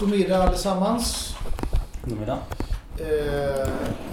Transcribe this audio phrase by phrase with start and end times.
[0.00, 1.34] God middag allesammans.
[2.04, 2.38] God middag.
[2.98, 3.68] Eh,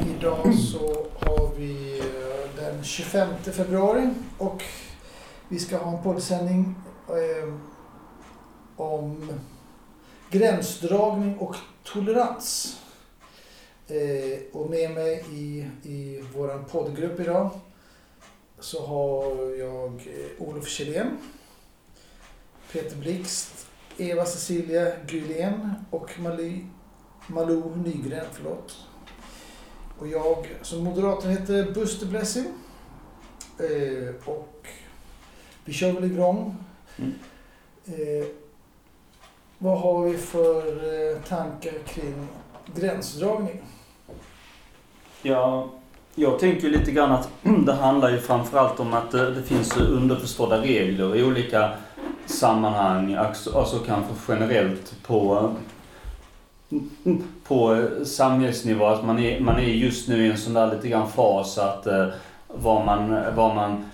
[0.10, 4.63] idag så har vi eh, den 25 februari och
[5.47, 6.76] vi ska ha en poddsändning
[7.10, 7.54] eh,
[8.76, 9.34] om
[10.29, 12.79] gränsdragning och tolerans.
[13.88, 17.49] Eh, och med mig i, i vår poddgrupp idag
[18.59, 21.17] så har jag eh, Olof Kjellén,
[22.72, 23.66] Peter Blixt,
[23.98, 26.66] Eva Cecilia Gylén och Mali,
[27.28, 28.26] Malou Nygren.
[28.32, 28.78] Förlåt.
[30.00, 32.46] Och jag som moderator heter Buster Blessing.
[33.60, 34.68] Eh, och
[35.66, 36.55] vi kör väl igång.
[36.98, 37.14] Mm.
[37.86, 38.28] Eh,
[39.58, 42.27] vad har vi för eh, tankar kring
[42.76, 43.62] gränsdragning?
[45.22, 45.70] Ja,
[46.16, 47.30] jag tänker lite grann att
[47.66, 51.74] det handlar ju framförallt om att det, det finns underförstådda regler i olika
[52.30, 55.52] sammanhang, alltså, alltså, kanske generellt på,
[57.44, 58.85] på samhällsnivå.
[58.85, 61.87] Att man är, man är just nu i en sån där lite grann fas att
[61.87, 62.07] eh,
[62.48, 63.85] vad man, vad man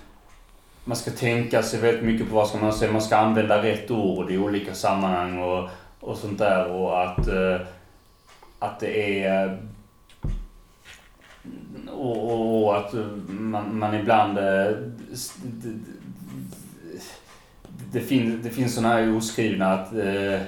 [0.84, 3.90] man ska tänka sig väldigt mycket på vad ska man säga, man ska använda rätt
[3.90, 5.68] ord i olika sammanhang och,
[6.00, 7.60] och sånt där och att, eh,
[8.58, 9.58] att det är
[11.92, 12.94] och, och, och att
[13.28, 14.70] man, man ibland eh,
[17.94, 20.40] det, finns, det finns sådana här oskrivna att, eh,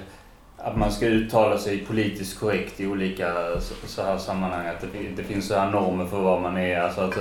[0.57, 3.33] att man ska uttala sig politiskt korrekt i olika
[3.85, 4.67] så här sammanhang.
[4.67, 6.79] Att det, det finns så här normer för vad man är.
[6.79, 7.17] Alltså att,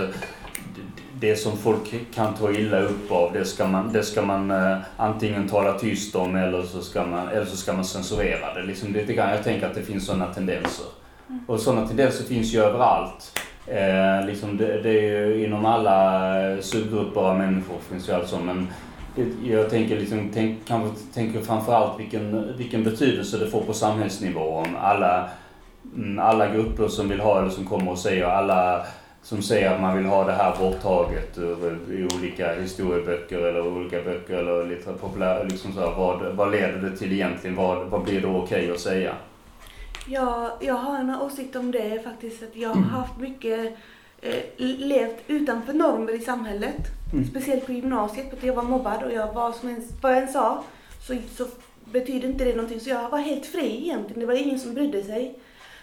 [1.20, 4.78] det som folk kan ta illa upp av, det ska man, det ska man eh,
[4.96, 8.62] antingen tala tyst om eller så ska man, eller så ska man censurera det.
[8.62, 10.86] Liksom lite grann, jag tänker att det finns sådana tendenser.
[11.28, 11.40] Mm.
[11.46, 13.40] Och sådana tendenser finns ju överallt.
[13.66, 18.56] Eh, liksom det, det är ju inom alla subgrupper av människor finns ju alltså, men
[18.56, 18.68] det,
[19.44, 24.76] jag tänker, liksom, tänk, kanske tänker framförallt vilken, vilken betydelse det får på samhällsnivå om
[24.80, 25.28] alla,
[25.96, 28.86] mm, alla grupper som vill ha eller som kommer och säger alla
[29.26, 34.02] som säger att man vill ha det här borttaget ur, i olika historieböcker eller olika
[34.02, 37.56] böcker eller lite populära, liksom så här, vad, vad leder det till egentligen?
[37.56, 39.14] Vad, vad blir det okej okay att säga?
[40.08, 42.42] Ja, jag har en åsikt om det faktiskt.
[42.42, 43.76] Att jag har haft mycket,
[44.20, 46.95] eh, levt utanför normer i samhället.
[47.12, 47.26] Mm.
[47.26, 50.22] Speciellt på gymnasiet, för att jag var mobbad och jag var som en, vad jag
[50.22, 50.64] än sa
[51.06, 51.46] så, så
[51.84, 52.80] betyder inte det någonting.
[52.80, 54.20] Så jag var helt fri egentligen.
[54.20, 55.38] Det var ingen som brydde sig.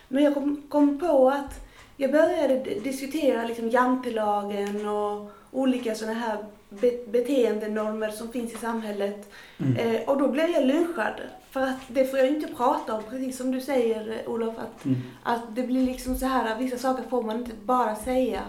[0.07, 1.59] Men jag kom, kom på att
[1.97, 6.37] jag började diskutera liksom jantelagen och olika sådana här
[6.69, 9.31] be beteendenormer som finns i samhället.
[9.57, 9.75] Mm.
[9.77, 11.21] Eh, och då blev jag lynchad.
[11.51, 14.55] För att det får jag inte prata om, precis som du säger Olof.
[14.57, 15.01] Att, Mm.
[15.23, 18.41] att det blir liksom så här, vissa saker får man inte bara säga.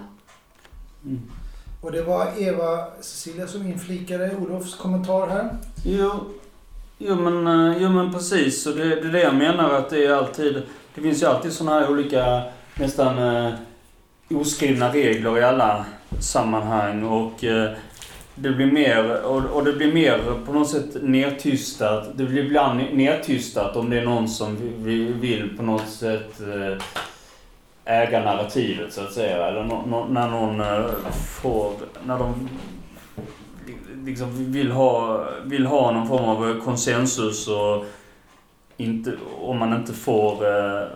[1.05, 1.21] Mm.
[1.85, 5.57] Och det var Eva Cecilia som inflikade Olofs kommentar här.
[5.85, 6.11] Jo,
[6.99, 8.67] jo, men, eh, jo men precis.
[8.67, 10.63] Och det, det är det jag menar att det är alltid,
[10.95, 12.43] det finns ju alltid sådana här olika
[12.75, 13.55] nästan eh,
[14.31, 15.87] oskrivna regler i alla
[16.21, 17.71] sammanhang och eh,
[18.35, 22.09] det blir mer, och, och det blir mer på något sätt nedtystat.
[22.15, 26.83] Det blir ibland nedtystat om det är någon som vill, vill på något sätt eh,
[27.85, 29.47] äga narrativet så att säga.
[29.47, 30.87] Eller no, no, när någon eh,
[31.43, 31.73] får,
[32.07, 32.49] när de
[34.05, 37.85] liksom vill ha, vill ha någon form av konsensus och
[38.77, 40.87] inte, om man inte får, eh,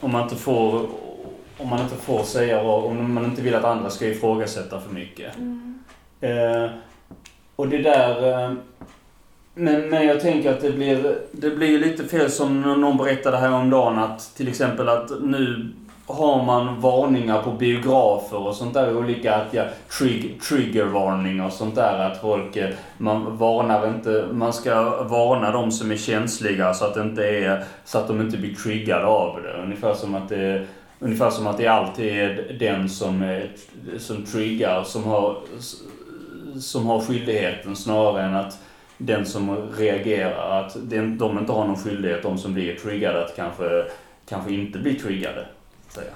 [0.00, 0.86] om man inte får
[1.58, 4.94] om man inte får säga vad, om man inte vill att andra ska ifrågasätta för
[4.94, 5.36] mycket.
[5.36, 5.78] Mm.
[6.20, 6.70] Eh,
[7.56, 8.44] och det där...
[8.44, 8.52] Eh,
[9.56, 13.52] men, men jag tänker att det blir, det blir lite fel som någon berättade här
[13.52, 15.72] om dagen att till exempel att nu
[16.06, 19.64] har man varningar på biografer och sånt där olika att ja,
[19.98, 25.72] trig, triggervarningar och sånt där att folk, eh, man varnar inte, man ska varna de
[25.72, 29.42] som är känsliga så att det inte är, så att de inte blir triggade av
[29.42, 29.62] det.
[29.62, 30.66] Ungefär som att det
[30.98, 33.50] Ungefär som att det alltid är den som, är,
[33.98, 35.36] som triggar som har,
[36.60, 38.58] som har skyldigheten snarare än att
[38.98, 43.84] den som reagerar, att de inte har någon skyldighet, de som blir triggade, att kanske,
[44.28, 45.46] kanske inte bli triggade.
[45.94, 46.12] Säga.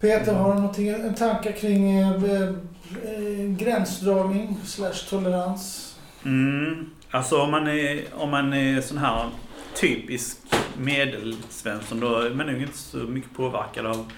[0.00, 5.96] Peter, har du någonting, en tanke kring eh, eh, gränsdragning slash tolerans?
[6.24, 9.30] Mm, alltså om man är, om man är sån här
[9.74, 10.38] typisk
[10.76, 14.12] medelsvensson då är man nog inte så mycket påverkad av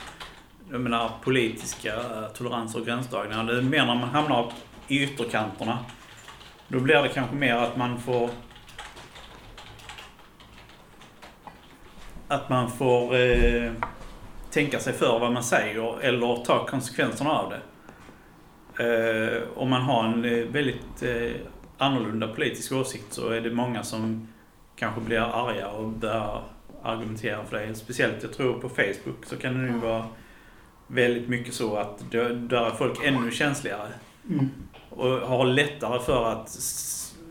[0.71, 1.93] jag menar, politiska
[2.35, 3.45] toleranser och gränsdragningar.
[3.45, 4.53] Det är mer när man hamnar
[4.89, 5.79] i ytterkanterna.
[6.69, 8.31] Då blir det kanske mer att man får
[12.29, 13.73] att man får eh,
[14.51, 17.61] tänka sig för vad man säger eller ta konsekvenserna av det.
[18.79, 21.41] Eh, om man har en eh, väldigt eh,
[21.79, 24.29] annorlunda politisk åsikt så är det många som
[24.77, 26.43] kanske blir arga och börjar
[26.83, 27.75] argumentera för det.
[27.75, 30.07] Speciellt jag tror på Facebook så kan det nu vara
[30.87, 33.89] väldigt mycket så att där är folk ännu känsligare.
[34.31, 34.49] Mm.
[34.91, 36.59] Och har lättare för att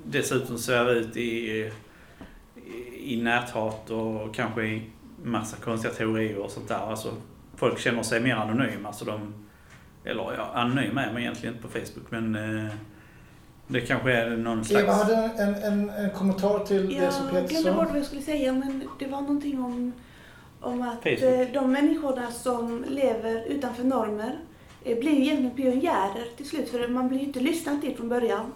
[0.06, 1.72] dessutom sväva ut i,
[3.00, 4.82] i, näthat och kanske i
[5.24, 6.90] massa konstiga teorier och sånt där.
[6.90, 7.14] Alltså,
[7.56, 8.94] folk känner sig mer anonyma.
[8.94, 9.34] Så de,
[10.04, 12.74] eller ja, anonyma är man egentligen inte på Facebook men eh,
[13.68, 14.84] det kanske är någon slags...
[14.84, 17.90] Eva hade en, en, en kommentar till det som Jag Peter glömde bort sa.
[17.90, 19.94] vad jag skulle säga men det var någonting om,
[20.60, 21.22] om att Facebook.
[21.22, 24.38] eh, de människorna som lever utanför normer
[24.84, 28.10] eh, blir ju egentligen pionjärer till slut för man blir ju inte lyssnad till från
[28.10, 28.52] början.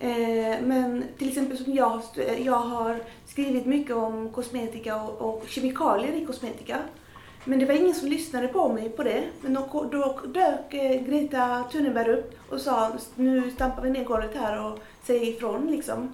[0.00, 5.44] Eh, men till exempel som jag, eh, jag har skrivit mycket om kosmetika och, och
[5.48, 6.78] kemikalier i kosmetika.
[7.44, 9.24] Men det var ingen som lyssnade på mig på det.
[9.40, 14.36] Men då, då dök eh, Greta Thunberg upp och sa nu stampar vi ner golvet
[14.36, 16.12] här och säger ifrån liksom.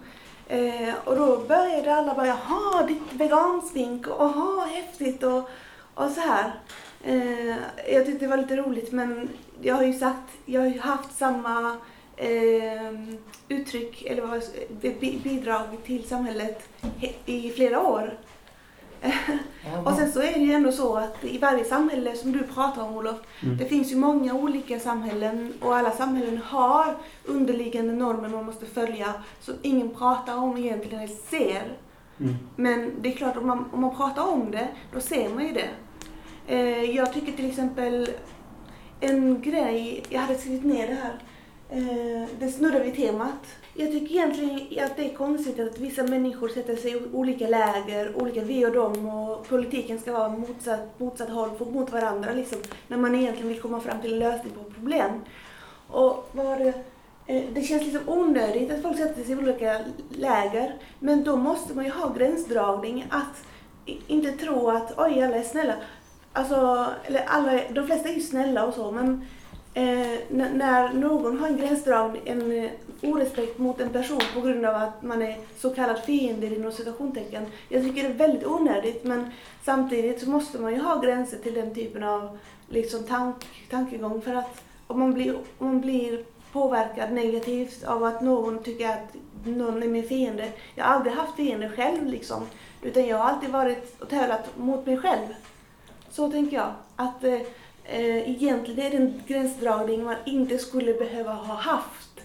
[0.49, 5.51] Eh, och då började alla bara, jaha, ditt vegansmink, jaha, häftigt och,
[5.95, 6.53] och så här.
[7.05, 7.57] Eh,
[7.93, 9.29] jag tyckte det var lite roligt men
[9.61, 11.77] jag har ju sagt, jag har ju haft samma
[12.17, 12.93] eh,
[13.49, 14.43] uttryck eller vad,
[15.23, 16.69] bidrag till samhället
[17.27, 18.19] i flera år.
[19.85, 22.83] Och sen så är det ju ändå så att i varje samhälle som du pratar
[22.83, 23.57] om Olof, Mm.
[23.57, 29.15] det finns ju många olika samhällen och alla samhällen har underliggande normer man måste följa
[29.41, 31.77] som ingen pratar om egentligen eller ser.
[32.21, 32.35] Mm.
[32.57, 35.53] Men det är klart, om man, om man pratar om det, då ser man ju
[35.53, 35.71] det.
[36.47, 38.11] Eh, jag tycker till exempel
[39.01, 41.19] en grej, jag hade skrivit ner det här,
[41.73, 43.47] Eh, det snurrar vid temat.
[43.75, 48.17] Jag tycker egentligen att det är konstigt att vissa människor sätter sig i olika läger,
[48.17, 52.59] olika vi och dem och politiken ska vara motsatt, motsatt håll mot varandra liksom,
[52.89, 55.11] när man egentligen vill komma fram till en lösning på problem.
[55.89, 56.75] Och vad var det?
[57.27, 59.81] Eh, Det känns liksom onödigt att folk sätter sig i olika
[60.11, 60.75] läger.
[60.99, 63.07] Men då måste man ju ha gränsdragning.
[63.11, 63.45] Att
[64.07, 65.75] inte tro att oj, alla är snälla.
[66.33, 69.25] Alltså, eller alla, de flesta är ju snälla och så, men
[69.75, 72.71] eh, när någon har en gränsdragning, en eh,
[73.03, 77.47] orespekt mot en person på grund av att man är så kallad fiende inom citationstecken.
[77.69, 79.31] Jag tycker det är väldigt onödigt, men
[79.65, 82.39] samtidigt så måste man ju ha gränser till den typen av
[82.69, 84.23] liksom, tank, tankegång.
[84.23, 89.17] För att om man blir, om man blir påverkad negativt av att någon tycker att
[89.45, 90.53] någon är min fiende.
[90.75, 92.47] Jag har aldrig haft fiender själv liksom.
[92.83, 95.27] Utan jag har alltid varit och tävlat mot mig själv.
[96.11, 96.73] Så tänker jag.
[96.97, 97.41] Att eh,
[97.85, 102.21] Eh, egentligen är det en gränsdragning man inte skulle behöva ha haft.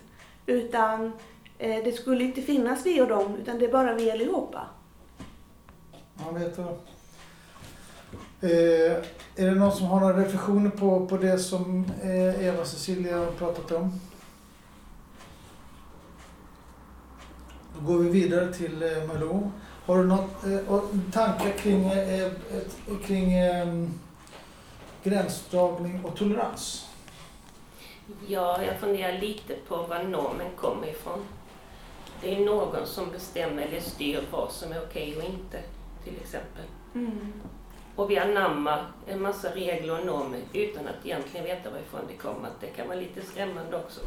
[0.46, 1.12] Utan
[1.58, 4.68] eh, det skulle inte finnas vi och dem, utan det är bara vi allihopa.
[6.26, 6.68] Man vet vad.
[8.42, 8.92] Eh,
[9.36, 13.18] är det någon som har några reflektioner på, på det som eh, Eva och Cecilia
[13.18, 14.00] har pratat om?
[17.76, 19.52] Då går vi vidare till eh, Malou.
[19.86, 22.32] Har du något, eh, tankar kring, eh,
[23.06, 23.68] kring eh,
[25.10, 26.90] gränsdragning och tolerans?
[28.28, 31.26] Ja, jag funderar lite på var normen kommer ifrån.
[32.22, 35.62] Det är någon som bestämmer eller styr vad som är okej och inte,
[36.04, 36.64] till exempel.
[36.96, 37.34] Mm.
[37.96, 42.50] Och vi anammar en massa regler och normer utan att egentligen veta varifrån det kommer.
[42.60, 44.02] Det kan vara lite skrämmande också.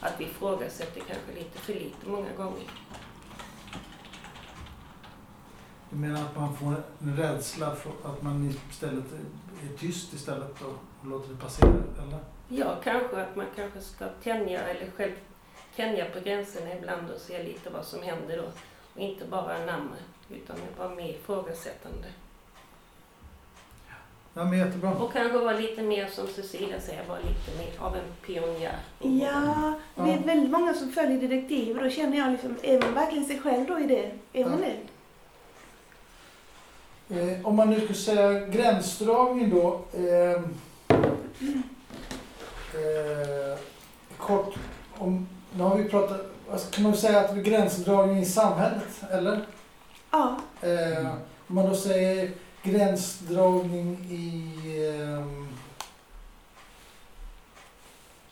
[0.00, 2.64] Att vi ifrågasätter kanske lite för lite många gånger.
[5.94, 9.04] Du menar att man får en rädsla för att man istället
[9.62, 11.68] är tyst istället och, låter det passera?
[11.68, 12.18] Eller?
[12.48, 15.12] Ja, kanske att man kanske ska tänja eller själv
[15.76, 18.42] tänja på gränserna ibland och se lite vad som händer då.
[18.94, 19.96] Och inte bara anamma,
[20.30, 22.08] utan vara mer ifrågasättande.
[24.34, 24.90] Ja, men jättebra.
[24.94, 28.78] Och kanske vara lite mer, som Cecilia säger, vara lite mer av en pionjär.
[28.98, 32.94] Ja, det är väldigt många som följer direktiv och då känner jag liksom, är man
[32.94, 34.10] verkligen sig själv då i det?
[34.40, 34.66] Är man Ja.
[34.66, 34.76] det?
[37.10, 39.80] Eh, om man nu skulle säga gränsdragning då.
[39.92, 40.42] Eh,
[42.74, 43.58] eh,
[44.16, 44.54] kort,
[44.98, 46.20] om, nu har vi pratat,
[46.50, 49.46] alltså, kan man säga att det är gränsdragning i samhället, eller?
[50.10, 50.38] Ja.
[50.62, 51.06] Eh,
[51.46, 52.30] om man då säger
[52.62, 54.52] gränsdragning i
[54.88, 55.26] eh,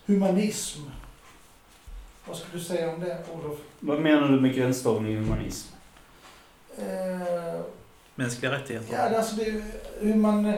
[0.07, 0.81] humanism.
[2.26, 3.59] Vad skulle du säga om det, Olof?
[3.81, 5.75] Vad menar du med gränsdragning i humanism?
[8.14, 8.95] Mänskliga rättigheter.
[8.95, 9.62] Ja, alltså det
[10.00, 10.54] hur man eh,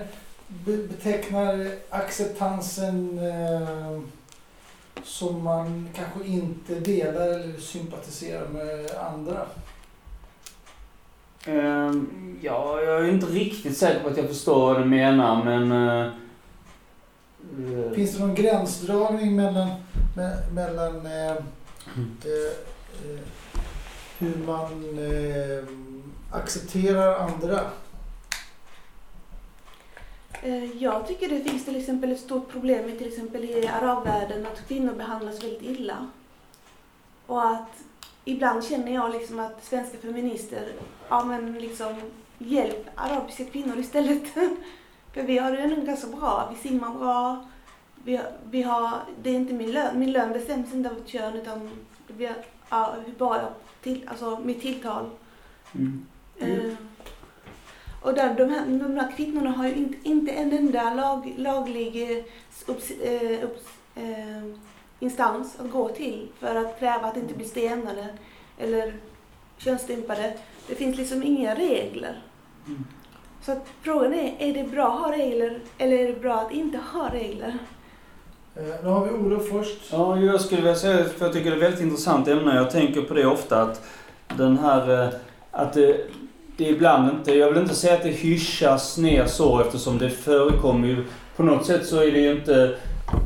[0.49, 4.01] be- betecknar acceptansen eh,
[5.05, 9.47] som man kanske inte delar eller sympatiserar med andra.
[11.47, 15.73] Ehm, ja, jag är inte riktigt säker på att jag förstår vad du menar, men...
[15.73, 19.69] eh, eh, Finns det någon gränsdragning mellan,
[20.17, 21.35] me, mellan eh,
[24.25, 25.65] hur man eh,
[26.39, 27.61] accepterar andra.
[30.43, 34.47] Eh, jag tycker det finns till exempel ett stort problem i till exempel i arabvärlden
[34.47, 36.07] att kvinnor behandlas väldigt illa.
[37.27, 37.71] Och att
[38.25, 40.73] ibland känner jag liksom att svenska feminister,
[41.09, 41.95] ja men liksom
[42.39, 44.23] hjälp arabiska kvinnor istället.
[45.15, 46.53] För vi har det ändå ganska bra.
[46.55, 47.47] Vi simmar bra.
[48.05, 48.91] Vi, har- vi har,
[49.23, 49.99] det är inte min lön.
[49.99, 51.71] Min lön bestäms inte av ett kön utan
[52.07, 52.37] vi har,
[52.71, 53.49] ja, hur bra jag
[53.85, 55.11] till, alltså mitt tilltal.
[55.75, 56.07] Mm.
[56.39, 56.73] Eh,
[58.03, 62.11] och där, de, här, de här kvinnorna har ju inte, inte en enda lag, laglig
[62.11, 62.25] eh,
[62.67, 63.43] upps, eh,
[63.95, 64.45] eh,
[65.01, 68.07] instans att gå till för att kräva att inte bli stenade
[68.59, 68.95] eller
[69.59, 70.39] könsstympade.
[70.69, 72.23] Det finns liksom inga regler.
[72.67, 72.85] Mm.
[73.43, 76.53] Så att frågan är, är det bra att ha regler eller är det bra att
[76.53, 77.59] inte ha regler?
[78.57, 79.79] Eh, nu har vi Olof först.
[79.91, 82.57] Ja, jag skulle vilja säga, för jag tycker det är ett väldigt intressant ämne.
[82.57, 83.83] Jag tänker på det ofta att
[84.37, 85.09] den här, eh,
[85.51, 85.97] att det,
[86.57, 90.89] det ibland inte, jag vill inte säga att det hyschas ner så eftersom det förekommer
[90.89, 91.05] ju,
[91.37, 92.77] på något sätt så är det ju inte,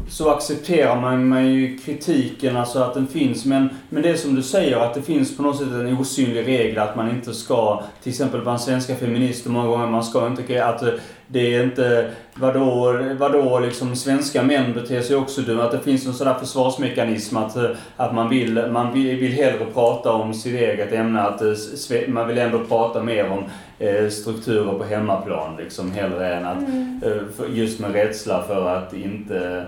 [0.09, 3.45] så accepterar man, man ju kritiken, alltså att den finns.
[3.45, 6.47] Men, men det är som du säger, att det finns på något sätt en osynlig
[6.47, 10.65] regel att man inte ska, till exempel bland svenska feminister många gånger, man ska inte,
[10.65, 10.89] att eh,
[11.31, 15.61] det är inte, vadå, vadå liksom svenska män beter sig också dumt.
[15.61, 19.33] Att det finns en sån där försvarsmekanism att, eh, att man, vill, man vill, vill
[19.33, 21.23] hellre prata om sitt eget ämne.
[21.23, 23.45] Att eh, man vill ändå prata mer om
[23.79, 27.01] eh, strukturer på hemmaplan liksom hellre än att Mm.
[27.49, 29.67] Just med rädsla för att inte...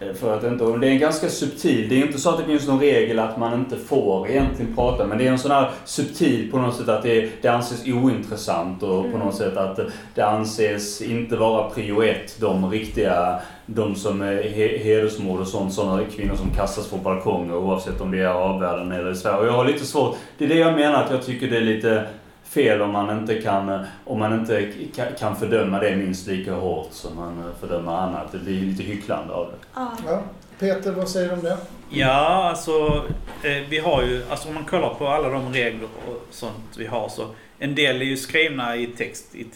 [0.00, 1.88] eh, För att inte, det är ganska subtil.
[1.88, 5.06] Det är inte så att det finns någon regel att man inte får egentligen prata.
[5.06, 8.82] Men det är en sån här subtil på något sätt att det, det anses ointressant
[8.82, 9.18] och på Mm.
[9.20, 9.80] något sätt att
[10.14, 12.40] det anses inte vara prio ett.
[12.40, 15.72] De riktiga, de som är he, hedersmord och sånt.
[15.72, 19.36] Sådana kvinnor som kastas på balkonger oavsett om det är i arabvärlden eller i Sverige.
[19.38, 21.60] Och jag har lite svårt, det är det jag menar att jag tycker det är
[21.60, 22.06] lite
[22.50, 24.60] fel om man inte kan, om man inte
[24.94, 28.32] ka- kan fördöma det minst lika hårt som man fördömer annat.
[28.32, 29.80] Det blir lite hycklande av det.
[30.06, 30.22] Ja.
[30.58, 31.56] Peter, vad säger du om det?
[31.90, 33.04] Ja, alltså
[33.42, 36.86] eh, vi har ju, alltså om man kollar på alla de regler och sånt vi
[36.86, 37.26] har så
[37.58, 39.46] en del är ju skrivna i text i,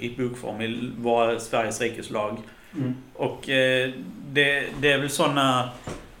[0.00, 2.36] i bokform i våra Sveriges rikes lag.
[3.14, 3.90] Och eh,
[4.32, 5.68] det, det är väl sådana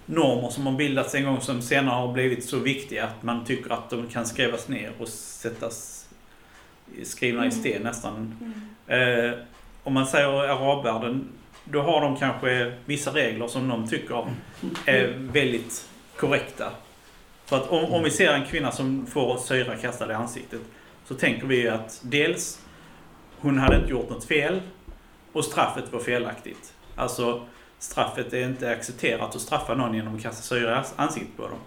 [0.06, 3.72] normer som har bildats en gång som senare har blivit så viktiga att man tycker
[3.72, 5.91] att de kan skrivas ner och sättas
[7.02, 8.36] skrivna i sten nästan.
[8.40, 9.28] Mm.
[9.30, 9.38] Eh,
[9.82, 11.28] om man säger arabvärlden,
[11.64, 14.26] då har de kanske vissa regler som de tycker
[14.86, 16.72] är väldigt korrekta.
[17.44, 20.60] För att om, om vi ser en kvinna som får syra kastad i ansiktet
[21.04, 22.60] så tänker vi att dels
[23.38, 24.60] hon hade inte gjort något fel
[25.32, 26.74] och straffet var felaktigt.
[26.96, 27.46] Alltså
[27.78, 31.58] straffet är inte accepterat att straffa någon genom att kasta syra i ansiktet på dem.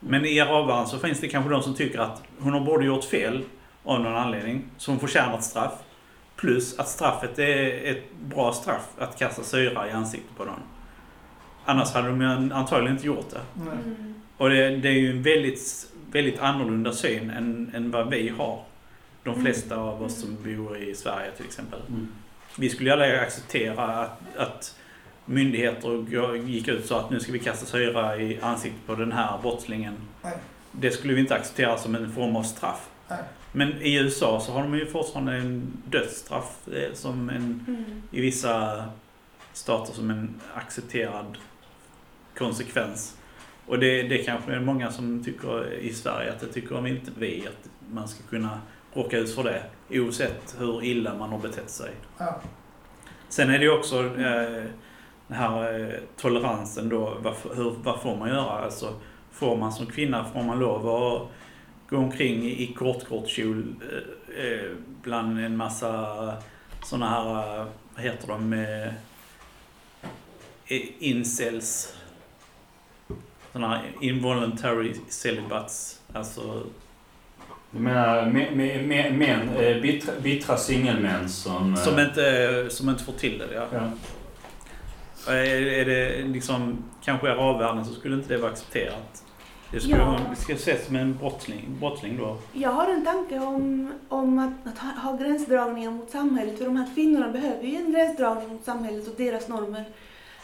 [0.00, 3.04] Men i arabvärlden så finns det kanske de som tycker att hon har både gjort
[3.04, 3.44] fel
[3.84, 5.72] av någon anledning, så hon förtjänar ett straff.
[6.36, 10.60] Plus att straffet är ett bra straff att kasta syra i ansiktet på någon.
[11.64, 13.60] Annars hade de ju antagligen inte gjort det.
[13.60, 14.14] Mm.
[14.36, 18.62] Och det, det är ju en väldigt, väldigt annorlunda syn än, än vad vi har.
[19.22, 19.44] De Mm.
[19.44, 21.80] flesta av oss som bor i Sverige till exempel.
[21.88, 22.08] Mm.
[22.58, 24.76] Vi skulle ju aldrig acceptera att, att
[25.24, 29.38] myndigheter gick ut så att nu ska vi kasta syra i ansiktet på den här
[29.42, 29.94] brottslingen.
[30.22, 30.36] Nej.
[30.72, 32.88] Det skulle vi inte acceptera som en form av straff.
[33.08, 33.18] Nej.
[33.52, 38.02] Men i USA så har de ju fortfarande en dödsstraff eh, som en, Mm.
[38.10, 38.84] i vissa
[39.52, 41.38] stater som en accepterad
[42.38, 43.16] konsekvens.
[43.66, 47.10] Och det, det kanske är många som tycker i Sverige att det tycker om inte
[47.18, 48.60] vi att man ska kunna
[48.94, 51.90] råka ut för det oavsett hur illa man har betett sig.
[52.18, 52.40] Ja.
[53.28, 54.64] Sen är det ju också eh,
[55.28, 57.16] den här eh, toleransen då.
[57.22, 58.64] Vad, hur, vad får man göra?
[58.64, 58.94] Alltså,
[59.32, 61.28] får man som kvinna, får man lov att
[61.90, 63.74] gå omkring i, i kort, kort kjol
[64.36, 64.70] eh, eh,
[65.02, 66.36] bland en massa
[66.84, 67.24] såna här,
[67.94, 68.92] vad heter de, eh,
[70.98, 71.94] incels.
[73.52, 76.00] Såna här involuntary celibats.
[76.12, 76.62] Alltså,
[77.70, 81.76] Du menar me- me- me- män, eh, bittra, bittra singelmän som...
[81.76, 83.54] som, inte, som inte får till det.
[83.54, 83.66] Ja.
[83.72, 83.90] Ja.
[85.32, 89.24] Är, är det liksom, kanske i arabvärlden så skulle inte det vara accepterat.
[89.70, 90.18] Det skulle, Ja.
[90.36, 92.36] skulle ses som en brottsling, brottsling då.
[92.52, 96.58] Jag har en tanke om, om att, att ha, ha gränsdragningar mot samhället.
[96.58, 99.84] För de här kvinnorna behöver ju en gränsdragning mot samhället och deras normer.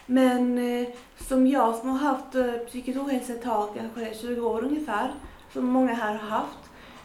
[0.06, 0.88] Men eh,
[1.18, 5.12] som jag som har haft eh, psykisk ohälsa ett tag, kanske 20 år ungefär,
[5.52, 6.58] som många här har haft,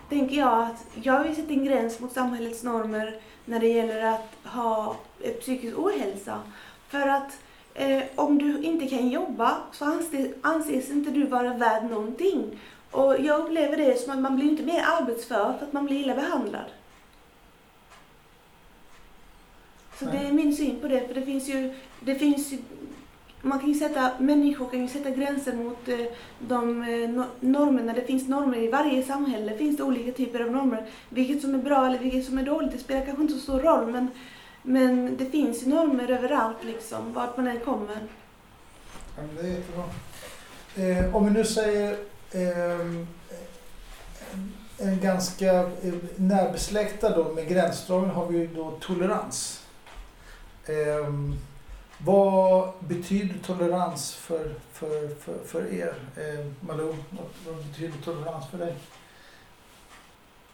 [0.09, 4.35] tänker jag att jag vill sätta en gräns mot samhällets normer när det gäller att
[4.43, 6.39] ha eh, psykisk ohälsa.
[6.87, 7.37] För att
[7.73, 12.59] eh, om du inte kan jobba så anses, anses inte du vara värd någonting.
[12.91, 15.97] Och jag upplever det som att man blir inte mer arbetsför för att man blir
[15.99, 16.65] illa behandlad.
[19.99, 22.57] Så det är min syn på det, för det finns ju, det finns ju
[23.41, 25.99] man kan ju sätta, människor kan ju sätta gränser mot eh,
[26.39, 27.93] de eh, no- normerna.
[27.93, 29.57] Det finns normer i varje samhälle.
[29.57, 30.85] finns det olika typer av normer.
[31.09, 33.59] Vilket som är bra eller vilket som är dåligt, det spelar kanske inte så stor
[33.59, 33.91] roll.
[33.91, 34.07] Men,
[34.63, 37.97] men det finns ju normer överallt liksom, vart man än kommer.
[39.15, 39.83] Ja, men det är jättebra.
[40.75, 41.97] Eh, om vi nu säger
[42.31, 43.07] ehm,
[44.77, 49.65] en, ganska eh, närbesläktad då med gränsdragning har vi ju då tolerans.
[50.65, 51.35] Ehm,
[51.97, 55.95] vad betyder tolerans för, för, för, för er?
[56.15, 58.75] Eh, Malou, vad, vad betyder tolerans för dig?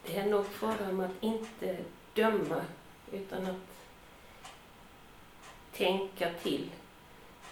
[0.08, 1.78] Det är nog frågan om att inte
[2.14, 2.62] döma
[3.12, 3.75] utan att
[5.78, 6.70] tänka till.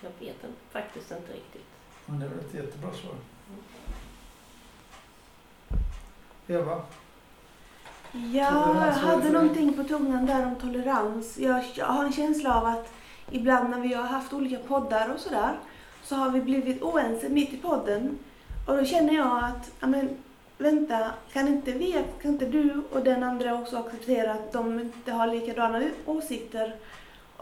[0.02, 1.68] Jag vet inte, faktiskt inte riktigt.
[2.06, 3.16] Ja, det är väl ett jättebra svar.
[6.48, 6.82] Eva?
[8.12, 11.38] Ja, jag Tolerans, hade någonting på tungan där om tolerans.
[11.38, 12.94] Jag, jag har en känsla av att
[13.32, 15.60] ibland när vi har haft olika poddar och sådär
[16.04, 18.20] så har vi blivit oense mitt i podden.
[18.68, 20.10] Och då känner jag att, ja men
[20.58, 25.12] vänta, kan inte vi, kan inte du och den andra också acceptera att de inte
[25.12, 26.76] har likadana åsikter?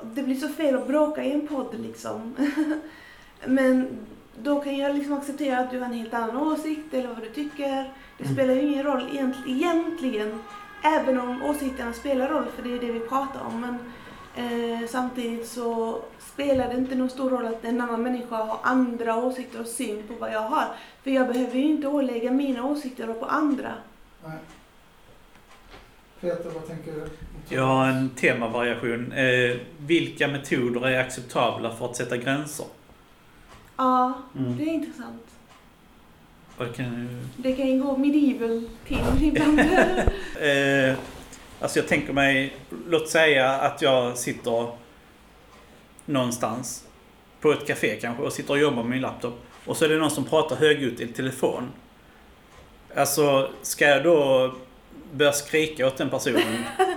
[0.04, 2.36] Det blir så fel att bråka i en podd liksom.
[3.46, 3.88] men
[4.44, 7.30] då kan jag liksom acceptera att du har en helt annan åsikt eller vad du
[7.30, 7.94] tycker.
[8.18, 8.36] Det Mm.
[8.36, 10.40] spelar ju ingen roll egent- egentligen.
[10.84, 13.62] Även om åsikterna spelar roll, för det är det vi pratar om.
[13.62, 13.78] Men
[14.82, 16.00] eh, samtidigt så
[16.34, 20.04] spelar det inte någon stor roll att en annan människa har andra åsikter och syn
[20.08, 20.66] på vad jag har.
[21.04, 23.74] För jag behöver ju inte ålägga mina åsikter på andra.
[24.26, 24.38] Nej.
[26.22, 27.04] Peter, vad tänker du?
[27.56, 29.12] Jag har en temavariation.
[29.12, 32.66] Eh, vilka metoder är acceptabla för att sätta gränser?
[33.78, 34.58] Ja, Mm.
[34.58, 35.22] det är intressant.
[36.58, 39.60] Vad kan, Det kan ju gå medieval till ibland.
[40.42, 40.96] eh,
[41.62, 42.56] alltså jag tänker mig,
[42.88, 44.72] låt säga att jag sitter
[46.06, 46.84] någonstans
[47.42, 49.34] på ett café kanske och sitter och jobbar med min laptop.
[49.66, 51.64] Och så är det någon som pratar högljutt i telefon.
[52.96, 54.52] Alltså, ska jag då
[55.14, 56.64] börja skrika åt den personen?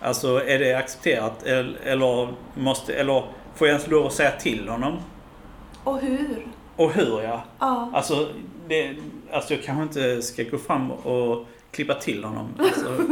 [0.00, 1.42] Alltså, är det accepterat?
[1.42, 3.24] Eller, måste, eller
[3.54, 4.96] får jag ens lov att säga till honom?
[5.84, 6.46] och hur?
[6.76, 7.44] Och hur ja.
[7.58, 7.90] Ja.
[7.94, 8.28] Alltså,
[8.68, 8.96] det,
[9.32, 12.48] alltså jag kanske inte ska gå fram och klippa till honom.
[12.58, 12.88] Alltså,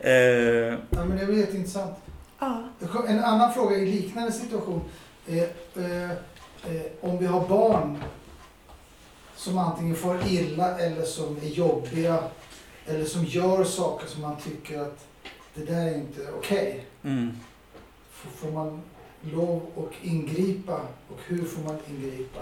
[0.00, 1.94] eh, Ja, men det är jätteintressant.
[2.38, 2.62] ja.
[3.08, 4.80] En annan fråga i liknande situation.
[5.26, 5.42] Eh,
[5.84, 6.10] eh,
[7.00, 7.98] om vi har barn
[9.40, 12.18] som antingen får illa eller som är jobbiga
[12.86, 15.06] eller som gör saker som man tycker att
[15.54, 16.84] det där är inte okej.
[17.02, 17.30] mm.
[18.10, 18.82] Får, får man
[19.22, 22.40] lov att ingripa och hur får man ingripa?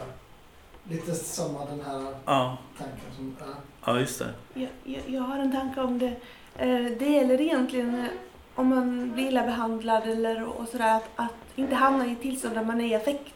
[0.90, 3.36] Lite samma den här Ja, tanken som...
[3.40, 3.46] Ja.
[3.84, 4.34] ja, just det.
[4.54, 6.16] Jag, jag, jag har en tanke om det.
[6.56, 8.06] Eh, Det gäller egentligen eh,
[8.54, 12.54] om man blir illa behandlad eller och sådär att, att inte hamna i ett tillstånd
[12.54, 13.34] där man är i affekt.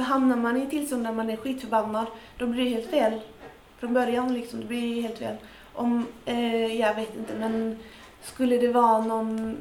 [0.00, 2.06] För hamnar man i ett tillstånd där man är skitförbannad
[2.38, 3.20] då blir det helt fel.
[3.78, 5.36] Från början liksom, det blir helt fel.
[5.74, 7.78] Om, eh, jag vet inte men
[8.22, 9.56] skulle det vara någon...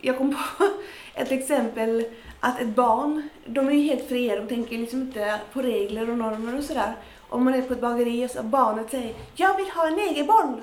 [0.00, 0.64] Jag kom på
[1.14, 2.04] ett exempel
[2.40, 6.18] att ett barn, de är ju helt fria, de tänker liksom inte på regler och
[6.18, 6.94] normer och sådär.
[7.28, 10.26] Om man är på ett bageri och så barnet säger Jag vill ha en egen
[10.26, 10.60] boll!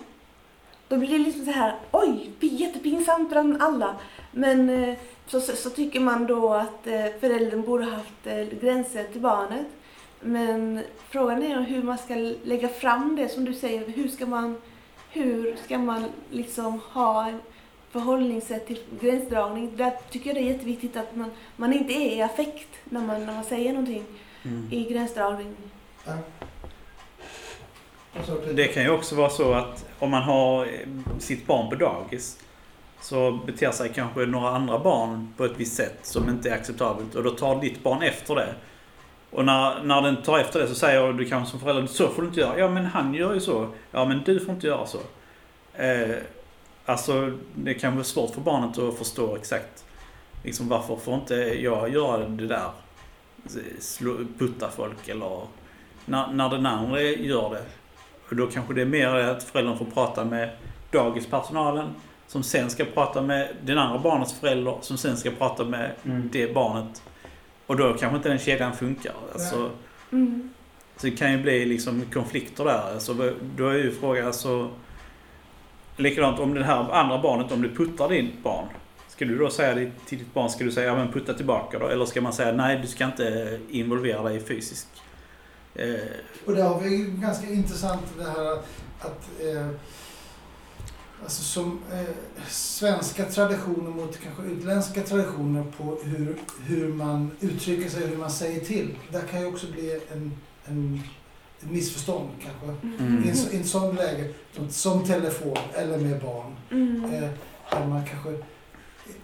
[0.88, 3.96] Då blir det liksom så här, oj, jättepinsamt bland alla.
[4.32, 4.98] Men eh,
[5.28, 9.66] så, så, så tycker man då att eh, föräldern borde haft eh, gränser till barnet.
[10.20, 13.88] Men frågan är hur man ska lägga fram det som du säger.
[13.88, 14.62] Hur ska man,
[15.12, 17.32] hur ska man liksom ha
[17.92, 19.72] förhållningssätt till gränsdragning?
[19.78, 23.26] Där tycker jag det är jätteviktigt att man, man inte är i affekt när man,
[23.26, 24.04] när man säger någonting
[24.44, 24.68] Mm.
[24.72, 25.56] i gränsdragning.
[26.06, 26.14] Ja.
[28.54, 30.72] Det kan ju också vara så att om man har eh,
[31.20, 32.40] sitt barn på dagis
[33.02, 37.16] så beter sig kanske några andra barn på ett visst sätt som inte är acceptabelt
[37.16, 38.56] och då tar ditt barn efter det.
[39.32, 42.22] Och när, när den tar efter det så säger du kanske som förälder så får
[42.22, 42.60] du inte göra.
[42.60, 43.68] Ja men han gör ju så.
[43.92, 45.00] Ja men du får inte göra så.
[45.74, 46.16] Eh,
[46.86, 49.84] alltså det kan vara svårt för barnet att förstå exakt
[50.44, 52.70] liksom varför får inte jag göra det där?
[53.80, 55.42] Slå, putta folk eller
[56.06, 57.64] när, när den andra gör det.
[58.30, 60.50] Och då kanske det är mer att föräldern får prata med
[60.92, 61.90] dagispersonalen
[62.28, 66.30] som sen ska prata med den andra barnets förälder som sen ska prata med Mm.
[66.32, 67.02] det barnet.
[67.68, 69.14] Och då kanske inte den kedjan funkar.
[69.34, 69.72] Alltså,
[70.12, 70.50] Mm.
[70.98, 72.94] så det kan ju bli liksom konflikter där.
[72.94, 74.70] Alltså, då är ju frågan alltså...
[76.00, 78.66] Likadant om det här andra barnet, om du puttar ditt barn.
[79.08, 81.80] Ska du då säga det till ditt barn, ska du säga ja men putta tillbaka
[81.80, 81.88] då?
[81.88, 84.88] Eller ska man säga nej du ska inte involvera dig fysiskt?
[85.76, 85.86] Eh,
[86.46, 88.52] Och där har vi ju ganska intressant det här
[89.00, 89.68] att eh,
[91.24, 92.02] alltså som eh,
[92.50, 98.32] svenska traditioner mot kanske utländska traditioner på hur, hur man uttrycker sig och hur man
[98.32, 98.96] säger till.
[99.12, 100.32] Där kan ju också bli en,
[100.66, 101.02] en
[101.62, 102.88] ett missförstånd kanske.
[102.88, 103.24] Mm.
[103.24, 106.56] I, en, så- I ett sånt läge, som, som telefon eller med barn.
[106.72, 107.06] Mm.
[107.14, 107.30] Eh,
[107.72, 108.30] där man kanske,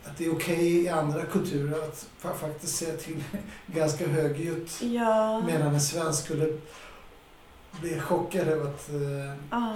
[0.04, 3.24] att det är okej i andra kulturer att fa- faktiskt säga till
[3.68, 4.82] ganska högljutt.
[4.82, 5.42] Ja.
[5.46, 6.58] Medan en svensk skulle
[7.82, 8.90] bli chockad över att...
[8.90, 9.76] Eh, ja.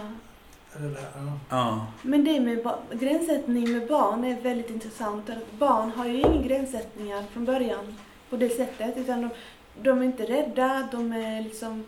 [0.80, 1.32] Eller det, ja.
[1.50, 1.88] ja.
[2.02, 5.30] Men det med gränssättning med barn är väldigt intressant.
[5.30, 7.96] Att barn har ju ingen gränssättningar från början
[8.30, 8.98] på det sättet.
[8.98, 9.30] Utan de,
[9.82, 10.88] de är inte rädda.
[10.92, 11.84] De är liksom,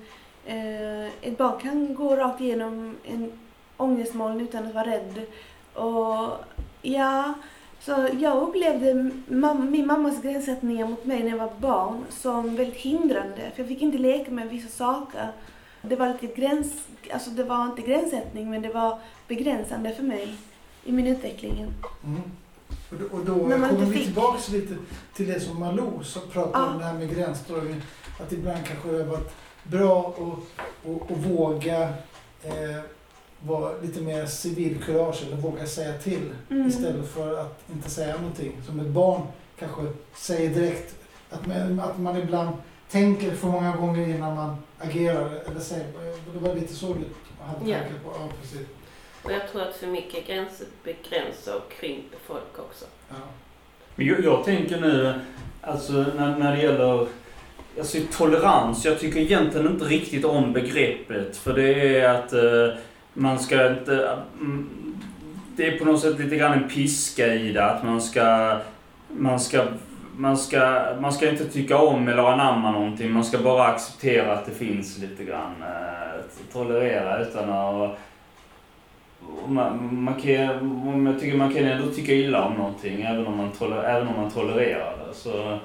[0.46, 3.32] eh, ett barn kan gå rakt igenom en
[3.78, 5.22] ångestmoln utan att vara rädd.
[5.74, 6.38] Och
[6.82, 7.34] ja,
[7.80, 8.94] så jag upplevde
[9.28, 13.52] mam- min mammas gränssättningar mot mig när jag var barn som väldigt hindrande.
[13.54, 15.28] För jag fick inte leka med vissa saker.
[15.82, 16.74] Det var lite gräns,
[17.14, 20.36] alltså det var inte gränssättning men det var begränsande för mig
[20.86, 21.74] i min utveckling.
[22.04, 22.22] Mm.
[22.90, 24.76] Och då, och då kommer vi fick- tillbaks lite
[25.16, 26.72] till det som Malou som pratade Ja.
[26.74, 27.82] om det här med gränsdragning.
[28.20, 29.32] Att ibland kanske det har varit
[29.64, 30.16] bra
[30.86, 31.82] att våga
[32.44, 32.80] eh,
[33.42, 36.68] vara lite mer civilkurage eller våga säga till Mm.
[36.68, 38.52] istället för att inte säga någonting.
[38.66, 39.22] Som ett barn
[39.60, 39.82] kanske
[40.16, 40.96] säger direkt.
[41.30, 42.50] Att man, att man ibland
[42.92, 45.86] tänker för många gånger innan man agerar eller säger.
[46.34, 47.04] Det var lite så du
[47.46, 47.78] hade Ja.
[47.78, 48.12] tankar på.
[48.20, 48.68] Ja, precis.
[49.24, 52.86] Och jag tror att för mycket gränser begränsar och krymper folk också.
[53.10, 53.16] Ja.
[53.96, 55.14] Men jag, jag tänker nu,
[55.62, 57.08] alltså när, när det gäller
[57.78, 58.86] alltså, tolerans.
[58.86, 61.38] Jag tycker egentligen inte riktigt om begreppet.
[61.38, 62.78] För det är att eh,
[63.14, 64.18] man ska inte...
[64.40, 64.70] mm,
[65.56, 67.66] det är på något sätt lite grann en piska i det.
[67.66, 68.58] Att man ska...
[69.08, 69.66] Man ska
[70.20, 73.12] man ska, man ska inte tycka om eller anamma någonting.
[73.12, 75.56] Man ska bara acceptera att det finns lite grann.
[75.62, 76.22] Eh,
[76.54, 78.00] tolerera utan att...
[79.48, 83.52] Man, man kan, jag tycker man kan ändå tycka illa om någonting även om man,
[83.52, 85.14] toler, även om man tolererar det.
[85.14, 85.60] Så,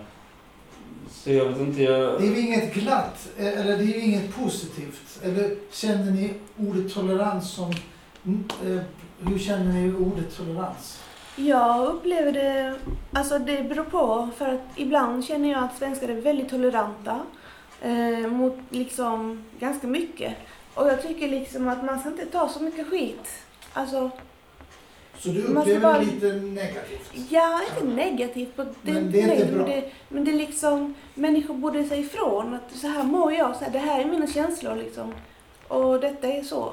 [1.10, 2.20] så jag vet inte, jag...
[2.20, 5.20] Det är ju inget glatt, eh, eller det är ju inget positivt.
[5.24, 7.72] Eller känner ni ordet tolerans som...
[8.26, 8.82] Mm, eh,
[9.28, 11.00] Hur känner ni ordet tolerans?
[11.36, 12.74] Jag upplever det,
[13.12, 17.20] alltså det beror på för att ibland känner jag att svenskar är väldigt toleranta
[17.82, 20.34] eh, mot liksom ganska mycket.
[20.74, 23.28] Och jag tycker liksom att man ska inte ta så mycket skit.
[23.72, 24.10] Alltså,
[25.18, 27.10] Så du upplever bara- lite negativt?
[27.30, 29.56] ja, inte negativt det, Men det är inte bra.
[29.66, 33.56] Men det, men det är liksom, människor borde säga ifrån att så här mår jag,
[33.56, 35.14] så här, det här är mina känslor liksom.
[35.68, 36.54] Och detta är så.
[36.62, 36.72] Alltså,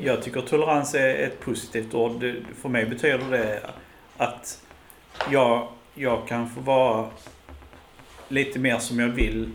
[0.00, 2.24] Jag tycker tolerans är ett positivt ord.
[2.62, 3.70] För mig betyder det
[4.16, 4.62] att
[5.30, 7.08] jag, jag kan få vara
[8.28, 9.50] lite mer som jag vill.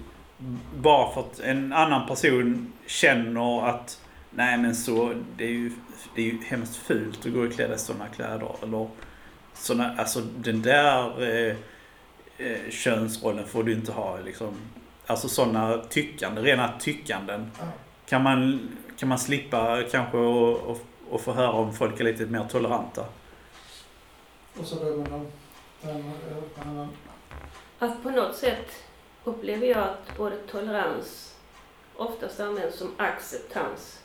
[0.75, 5.71] Bara för att en annan person känner att nej men så, det är ju,
[6.15, 8.51] det är ju hemskt fult att gå i klädda sådana kläder.
[8.63, 8.89] Eller
[9.53, 11.55] såna, alltså den där eh,
[12.37, 14.53] eh, könsrollen får du inte ha liksom.
[15.05, 17.51] Alltså sådana tyckande, rena tyckanden
[18.05, 20.77] kan man, kan man slippa kanske och, och,
[21.09, 23.05] och få höra om folk är lite mer toleranta.
[24.59, 26.87] Och så rör upp handen.
[27.79, 28.71] Att på något sätt
[29.23, 31.35] upplever jag att ordet tolerans
[31.95, 33.99] oftast används som acceptans.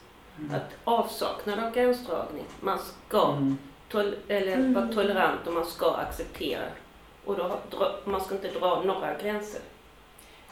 [0.52, 2.44] Att avsaknad av gränsdragning.
[2.60, 3.58] Man ska Mm.
[3.90, 4.74] tol- eller Mm.
[4.74, 6.64] vara tolerant och man ska acceptera.
[7.24, 9.60] Och då, dra- man ska inte dra några gränser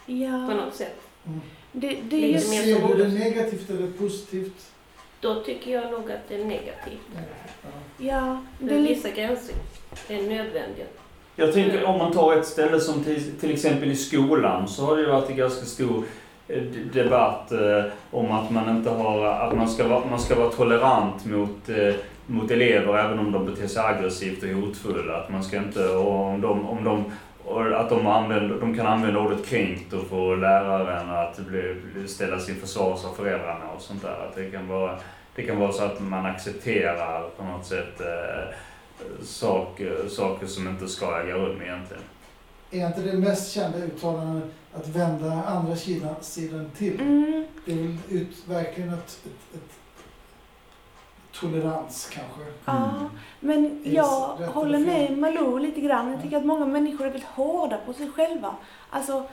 [0.07, 1.00] på Ja, något sätt.
[1.26, 1.40] Mm.
[1.72, 4.70] Det, det är just, Ser du det negativt eller positivt?
[5.20, 7.00] Då tycker jag nog att det är negativt.
[7.14, 7.68] Ja.
[7.98, 9.54] ja, det är vissa gränser
[10.09, 10.87] är nödvändiga.
[11.37, 14.96] Jag tänker om man tar ett ställe som till, till exempel i skolan så har
[14.96, 16.04] det ju varit en ganska stor
[16.48, 20.50] eh, debatt eh, om att man inte har, att man ska vara, man ska vara
[20.50, 21.94] tolerant mot, eh,
[22.26, 25.16] mot elever även om de beter sig aggressivt och hotfulla.
[25.16, 27.04] Att man ska inte, och om de, om de
[27.44, 32.09] och att de, använder, de kan använda ordet kränkt och få läraren att bli, bli-
[32.09, 34.26] ställas inför svars av föräldrarna och sånt där.
[34.29, 34.98] Att det kan vara,
[35.35, 38.55] det kan vara så att man accepterar på något sätt eh,
[39.22, 42.03] saker, saker som inte ska äga rum egentligen.
[42.70, 47.00] Är inte det mest kända uttalandet att vända andra sidan, sidan till?
[47.00, 49.70] mm, Det är väl ut, verkligen ett, ett, ett
[51.33, 52.40] tolerans kanske.
[52.64, 53.11] ja.
[53.40, 56.12] Men jag håller med Malou lite grann.
[56.12, 58.55] Jag tycker att många människor är väldigt hårda på sig själva.
[58.90, 59.29] Alltså,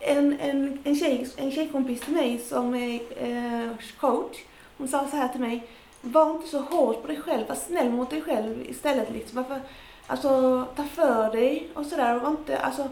[0.00, 3.70] en, en, en, tjej, en tjejkompis till mig som är eh,
[4.00, 4.36] coach,
[4.78, 5.66] hon sa så här till mig.
[6.00, 9.10] Var inte så hård på dig själv, var snäll mot dig själv istället.
[9.12, 9.36] Liksom.
[9.36, 9.60] Varför,
[10.06, 12.16] alltså, ta för dig och sådär.
[12.16, 12.88] Och var inte, alltså,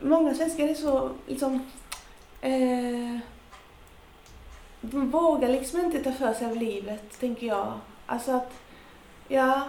[0.00, 1.60] många svenskar är så liksom,
[2.44, 3.18] Eh,
[4.92, 7.72] de vågar liksom inte ta för sig av livet, tänker jag.
[8.06, 8.52] Alltså att,
[9.28, 9.68] ja.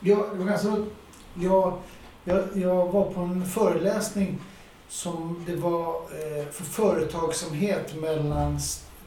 [0.00, 0.92] Ganska roligt.
[1.34, 1.78] jag,
[2.24, 4.38] jag, jag var på en föreläsning
[4.88, 8.58] som det var eh, för företagsamhet mellan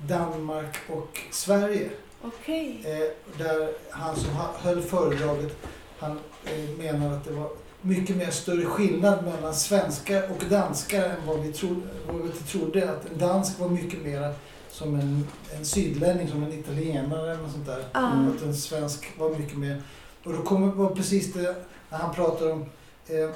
[0.08, 1.90] Danmark och Sverige.
[2.22, 2.82] Okej.
[2.86, 4.30] Eh, där han som
[4.62, 5.58] höll föredraget,
[6.00, 7.50] han eh, menar att det var
[7.82, 12.92] mycket mer större skillnad mellan svenskar och danskar än vad vi, tro, vad vi trodde.
[12.92, 14.34] Att en dansk var mycket mer
[14.76, 17.84] som en, en sydlänning, som en italienare eller något sånt där.
[17.94, 18.32] Mm.
[18.32, 19.82] Att en svensk var mycket mer...
[20.24, 21.56] Och då kommer var precis det
[21.90, 22.66] när han pratar om,
[23.08, 23.30] eh,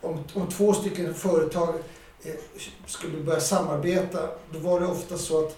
[0.00, 1.74] om, om två stycken företag
[2.22, 2.34] eh,
[2.86, 4.18] skulle börja samarbeta.
[4.52, 5.56] Då var det ofta så att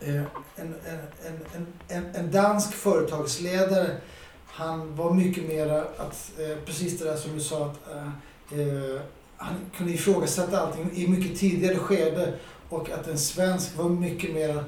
[0.00, 0.26] eh, en,
[0.56, 0.74] en,
[1.26, 3.96] en, en, en, en dansk företagsledare
[4.46, 9.00] han var mycket mera att, eh, precis det där som du sa, att eh, eh,
[9.36, 12.34] han kunde ifrågasätta allting i mycket tidigare skede
[12.70, 14.64] och att en svensk var mycket mer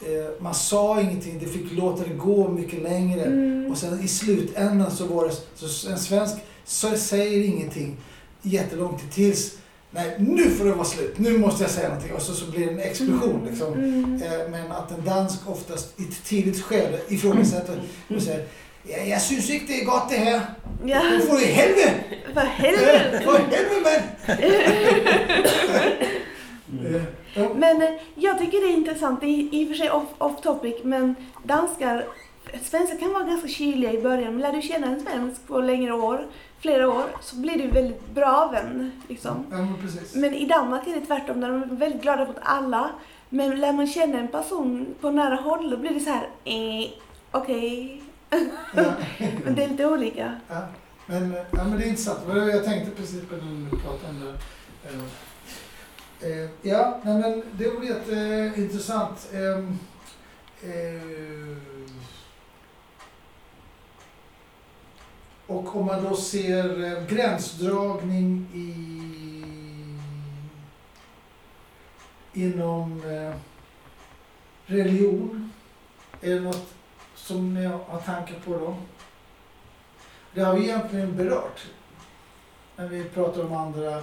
[0.00, 3.24] eh, man sa ingenting, det fick låta det gå mycket längre.
[3.24, 3.70] Mm.
[3.70, 5.34] Och sen i slutändan så var det,
[5.66, 7.96] så en svensk så säger ingenting
[8.42, 9.52] jättelångt tills,
[9.90, 12.12] nej nu får det vara slut, nu måste jag säga någonting.
[12.12, 13.72] Och så, så blir det en explosion liksom.
[13.72, 14.22] Mm.
[14.22, 17.82] Eh, Men att en dansk oftast i ett tidigt skede ifrågasätter
[18.16, 18.44] och säger
[18.88, 20.40] Ja, jag syns inte det är gott det här.
[20.84, 21.94] Ja, Nu får du i helvete!
[22.34, 23.20] för helvete.
[23.24, 24.32] För helvete men!
[26.80, 27.02] Eh,
[27.34, 27.48] ja.
[27.54, 30.40] Men eh, jag tycker det är intressant, det är i och för sig off, off
[30.40, 32.04] topic, men danskar,
[32.62, 35.92] svenskar kan vara ganska kyliga i början, men lär du känna en svensk på längre
[35.92, 36.26] år,
[36.58, 38.92] flera år, så blir du väldigt bra vän.
[39.08, 39.46] Liksom.
[39.50, 39.76] Ja, men.
[40.14, 42.90] Men i Danmark är det tvärtom, där de är väldigt glada mot alla.
[43.28, 46.90] Men lär man känna en person på nära håll, då blir det så här, eh,
[47.30, 48.02] okej.
[48.74, 48.84] Ja.
[49.44, 50.34] Men det är lite olika.
[50.48, 50.60] Ja,
[51.06, 52.18] men, ja, men det är intressant.
[52.26, 54.38] Det det Jag tänkte precis på när du pratade om det.
[56.22, 59.30] Eh, Ja, nej, men det var jätteintressant.
[59.32, 59.58] Eh,
[60.70, 61.56] eh,
[65.46, 68.82] och om man då ser eh, gränsdragning i
[72.34, 73.34] inom eh,
[74.66, 75.52] religion.
[76.20, 76.74] Är det något
[77.14, 78.76] som ni har tankar på då?
[80.34, 81.66] Det har vi egentligen berört
[82.76, 84.02] när vi pratar om andra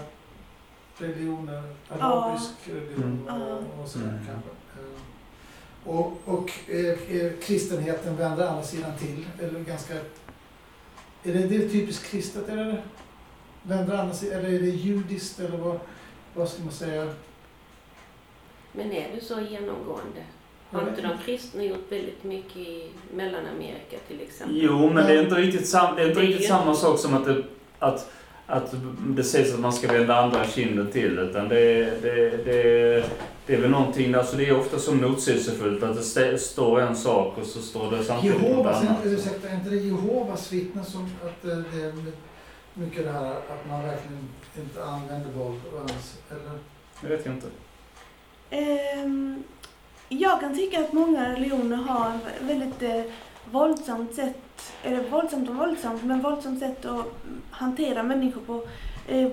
[1.02, 3.42] religioner, arabisk religion Mm.
[3.42, 4.20] och, och sådär Mm.
[4.28, 4.50] kanske.
[4.50, 5.00] Eh,
[5.86, 9.94] Och, och eh, kristenheten vänder andra sidan till, eller ganska...
[11.24, 12.82] Är det, det typiskt kristet, eller?
[13.64, 15.80] Vänder andra sidan, eller är det judiskt, eller vad,
[16.34, 17.14] vad ska man säga?
[18.72, 20.24] Men är det så genomgående?
[20.72, 24.58] Har inte de kristna gjort väldigt mycket i Mellanamerika till exempel?
[24.62, 27.00] Jo, men det är inte riktigt, sam, det är inte Det är riktigt samma sak
[27.00, 27.44] som att det,
[27.80, 28.12] att,
[28.50, 28.74] att
[29.08, 31.20] det sägs att man ska vända andra kinden till.
[31.20, 33.04] Utan det, det, det,
[33.46, 36.96] det är väl någonting, alltså det är ofta så motsägelsefullt att det st- står en
[36.96, 38.98] sak och så står det samtidigt något Jehovas, annat.
[39.06, 41.94] ursäkta, är inte det Jehovas vittnen som att eh, det är
[42.74, 44.28] mycket det här att man verkligen
[44.62, 46.60] inte använder våld ens, eller?
[47.02, 47.48] Jag vet inte.
[48.50, 49.44] Ehm,
[50.10, 53.02] jag kan tycka att många religioner har ett väldigt eh,
[53.52, 54.36] våldsamt sätt,
[54.84, 57.06] eller våldsamt och våldsamt, men våldsamt sätt att
[57.52, 58.63] hantera människor på.
[59.08, 59.30] Eh,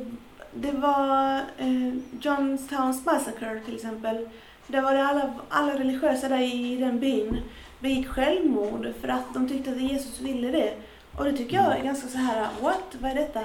[0.55, 4.29] det var eh, Johnstowns Massacre till exempel.
[4.67, 7.41] Där var det alla, alla religiösa där i den byn
[7.81, 10.75] begick självmord för att de tyckte att Jesus ville det.
[11.19, 12.97] Och det tycker jag är ganska så här, what?
[13.01, 13.41] Vad är detta?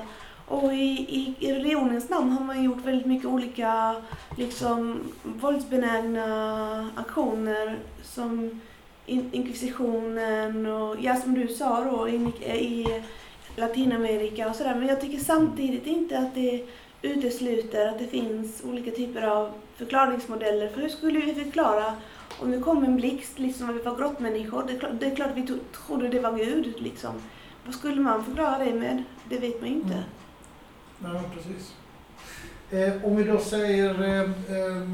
[0.48, 3.96] Och i, i, i religionens namn har man gjort väldigt mycket olika
[4.38, 8.62] liksom våldsbenägna aktioner som
[9.06, 12.14] in, inkvisitionen och ja, som du sa då i,
[12.46, 13.02] i
[13.56, 14.76] Latinamerika och sådär.
[14.76, 16.68] Men jag tycker samtidigt inte att det
[17.02, 20.68] utesluter att det finns olika typer av förklaringsmodeller.
[20.70, 21.94] För hur skulle vi förklara
[22.40, 24.64] om det kom en blixt, liksom att vi var grottmänniskor?
[24.68, 27.12] Det är klart, det är klart vi tro, trodde det var Gud, liksom.
[27.66, 29.04] Vad skulle man förklara det med?
[29.30, 29.94] Det vet man ju inte.
[29.94, 31.14] Mm.
[31.14, 31.74] Nej, precis.
[32.72, 34.88] Eh, om vi då säger eh, eh,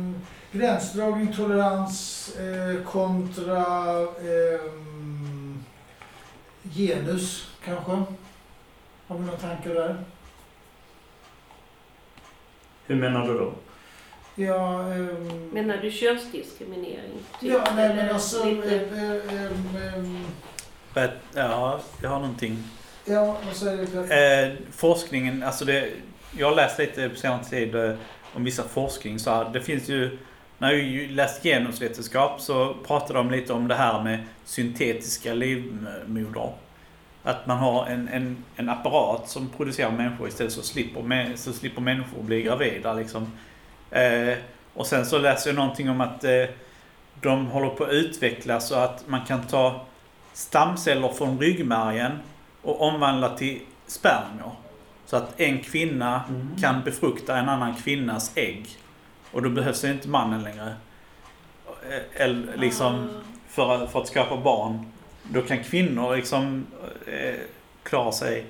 [0.51, 3.65] gränsdragning, tolerans eh, kontra
[4.01, 4.71] eh,
[6.75, 7.91] genus kanske?
[9.07, 9.97] Har vi några tankar där?
[12.86, 13.53] Hur menar du då?
[14.36, 17.12] Ja, ehm, Menar du könsdiskriminering?
[17.39, 17.51] typ?
[17.51, 18.45] ja nej, men alltså...
[18.45, 20.25] lite- Eh, eh, ehm, ehm,
[20.93, 22.63] But, ja, jag har någonting.
[23.05, 24.13] ja, vad säger du?
[24.13, 25.89] Eh, forskningen, alltså det,
[26.38, 27.93] jag har läst lite på senare tid eh,
[28.33, 29.19] om vissa forskning.
[29.19, 30.17] Så här, det finns ju,
[30.58, 36.54] när jag ju läst genusvetenskap så pratar de lite om det här med syntetiska livmodrar.
[37.24, 41.82] Att man har en, en, en apparat som producerar människor istället så slipper, så slipper
[41.82, 42.93] människor bli gravida.
[42.93, 43.32] Liksom.
[43.91, 44.38] Eh,
[44.74, 46.43] och sen så läser jag någonting om att eh,
[47.22, 49.86] de håller på att utvecklas så att man kan ta
[50.34, 52.12] stamceller från ryggmärgen
[52.62, 54.52] och omvandla till spermier.
[55.06, 56.50] Så att en kvinna Mm.
[56.62, 58.67] kan befrukta en annan kvinnas ägg.
[59.32, 60.74] Och då behövs det inte mannen längre.
[61.90, 63.22] Eh, Eller liksom Ah.
[63.50, 64.86] för, att- för att skapa barn.
[65.24, 66.66] Då kan kvinnor liksom
[67.08, 67.36] eh,
[67.84, 68.46] klara sig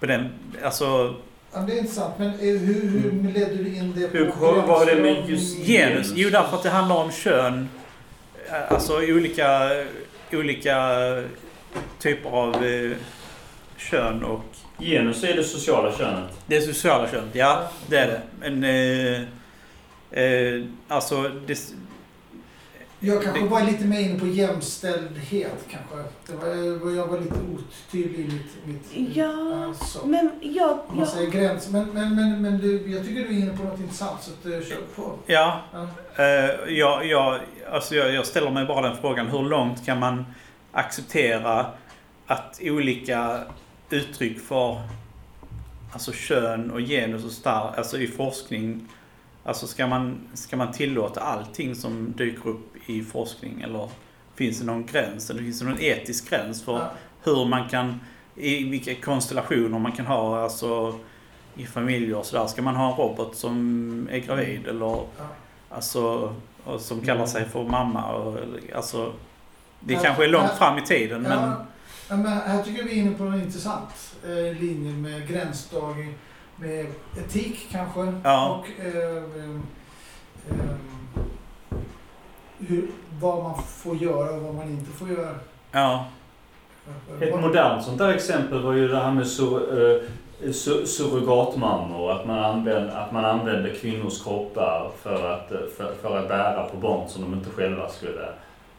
[0.00, 0.28] på den,
[0.64, 1.14] alltså
[1.54, 4.86] Ja, det är intressant, men eh, hur, hur ledde du in det på Hur var
[4.86, 6.12] det med just genus.
[6.14, 7.68] Jo, därför att det handlar om kön.
[8.68, 9.70] Alltså olika,
[10.32, 10.76] olika
[11.98, 12.90] typer av eh,
[13.76, 14.44] kön och
[14.78, 16.30] Genus är det sociala könet.
[16.46, 17.28] det sociala könet.
[17.34, 18.20] Ja, det är det.
[18.40, 19.22] Men eh,
[20.12, 21.58] eh, alltså det,
[23.00, 25.96] Jag kanske Det- var lite mer inne på jämställdhet kanske.
[26.26, 26.36] Det
[26.84, 28.66] var, jag var lite otydlig i mitt...
[28.94, 30.70] mitt Ja, alltså, Men jag...
[30.72, 31.68] om man jag säger gräns.
[31.70, 34.46] Men, men, men, men du, jag tycker du är inne på något intressant så att,
[34.46, 35.18] eh, kör på.
[35.26, 35.86] ja, Ja.
[36.24, 37.40] Eh, jag, jag,
[37.72, 39.26] alltså jag, jag ställer mig bara den frågan.
[39.28, 40.24] Hur långt kan man
[40.72, 41.66] acceptera
[42.26, 43.40] att olika
[43.90, 44.80] uttryck för
[45.92, 48.88] alltså kön och genus och star, alltså i forskning.
[49.44, 53.88] Alltså ska man, ska man tillåta allting som dyker upp i forskning eller
[54.34, 55.30] finns det någon gräns?
[55.30, 56.90] Eller finns det någon etisk gräns för Ja.
[57.22, 58.00] hur man kan,
[58.36, 60.98] i vilka konstellationer man kan ha alltså
[61.56, 62.46] i familjer och sådär.
[62.46, 65.06] Ska man ha en robot som är gravid eller Ja.
[65.70, 68.12] Alltså, och som kallar sig för mamma.
[68.12, 68.38] Och,
[68.74, 69.12] alltså,
[69.80, 70.56] det Ja, kanske är långt ja.
[70.56, 71.32] fram i tiden men...
[71.32, 71.66] Ja,
[72.08, 76.14] ja, men här tycker jag vi är inne på en intressant eh, linje med gränsdragning
[76.62, 76.86] med
[77.18, 78.12] etik kanske.
[78.24, 78.58] Ja.
[78.58, 79.56] Och eh, eh,
[82.58, 82.88] hur,
[83.20, 85.34] vad man får göra och vad man inte får göra.
[85.72, 86.06] Ja.
[87.20, 89.92] Ett modernt sånt där exempel var ju det här med sur,
[90.44, 92.12] eh, su, surrogatmammor.
[92.12, 96.68] Att man, använder, att man använder kvinnors kroppar för att, eh, för, för att bära
[96.68, 98.28] på barn som de inte själva skulle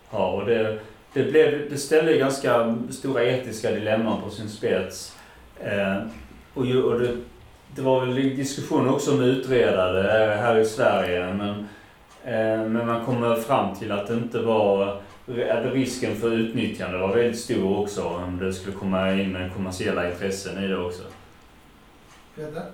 [0.09, 0.27] ha.
[0.27, 0.79] Och det,
[1.13, 5.17] det, blev, det ställde ganska stora etiska dilemman på sin spets.
[5.59, 5.97] Eh,
[6.53, 7.17] och ju, och det,
[7.75, 11.33] det var väl diskussion också om utredare här i Sverige.
[11.33, 11.49] Men,
[12.23, 14.87] eh, men man kom väl fram till att det inte var
[15.49, 20.63] att risken för utnyttjande var väldigt stor också om det skulle komma in kommersiella intressen
[20.63, 21.03] i det också.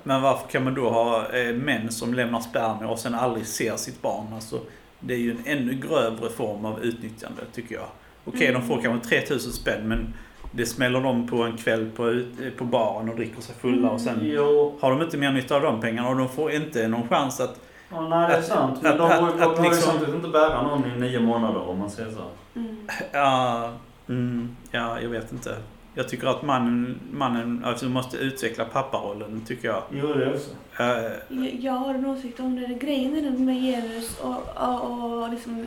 [0.03, 3.75] Men varför kan man då ha eh, män som lämnar spermier och sen aldrig ser
[3.75, 4.25] sitt barn?
[4.33, 4.59] Alltså,
[4.99, 7.87] det är ju en ännu grövre form av utnyttjande tycker jag.
[8.25, 8.61] Okej, Mm.
[8.61, 10.13] de får kanske 3000 spänn men
[10.51, 14.01] det smäller de på en kväll på, ut- på baren och dricker sig fulla och
[14.01, 17.07] sen Jo, har de inte mer nytta av de pengarna och de får inte någon
[17.07, 17.59] chans att...
[17.91, 18.79] ja, nej det är Att- sant.
[18.81, 20.99] Men att- de att- har- att de har ju liksom- samtidigt inte bära någon i
[20.99, 22.23] nio månader om man säger så.
[22.59, 22.87] Mm.
[23.11, 23.71] Ja,
[24.09, 25.55] mm, ja jag vet inte.
[25.95, 29.83] Jag tycker att mannen, mannen alltså, måste utveckla papparollen, tycker jag.
[29.91, 30.49] Jo, det är också.
[30.79, 32.67] Eh, Jag, jag har en åsikt om det.
[32.67, 35.65] Grejen är med genus och, och, och liksom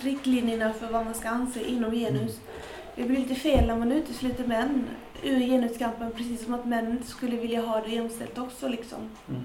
[0.00, 2.40] riktlinjerna för vad man ska anse inom genus.
[2.98, 4.84] Det blir lite fel när man utesluter män
[5.22, 8.98] ur genuskampen precis som att män skulle vilja ha det jämställt också liksom.
[9.28, 9.42] Mm.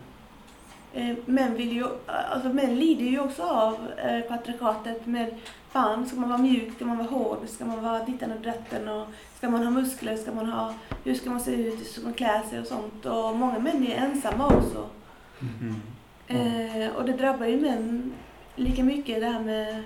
[0.93, 5.35] Eh, Män, vill ju, alltså män lider ju också av eh, patriarkatet med
[5.69, 8.87] fan, ska man vara mjuk, ska man vara hård, ska man vara dittan och datten
[8.87, 12.01] och ska man ha muskler, ska man ha, hur ska man se ut, hur ska
[12.01, 13.05] man klä sig och sånt.
[13.05, 14.89] Och många män är ensamma också.
[15.41, 15.75] mm.
[16.27, 18.13] Eh, och det drabbar ju män
[18.55, 19.83] lika mycket det här med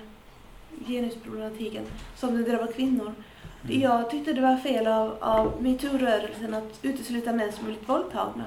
[0.86, 1.84] genusproblematiken
[2.16, 3.12] som det drabbar kvinnor.
[3.64, 3.80] Mm.
[3.80, 8.44] Jag tyckte det var fel av, av metoo-rörelsen att utesluta män som blivit våldtagna.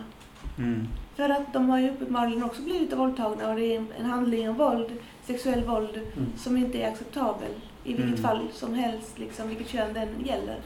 [0.57, 0.87] Mm.
[1.15, 4.55] För att de har ju uppenbarligen också blivit våldtagna och det är en, handling av
[4.55, 4.87] våld,
[5.27, 6.31] sexuell våld, Mm.
[6.37, 7.49] som inte är acceptabel.
[7.83, 8.23] I vilket Mm.
[8.23, 10.59] fall som helst, liksom, vilket kön den gäller.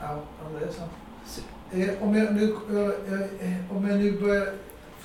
[0.00, 0.06] Ja,
[0.42, 0.92] ja, det är sant.
[1.72, 4.46] Eh, om, jag nu, eh, eh, om jag nu börjar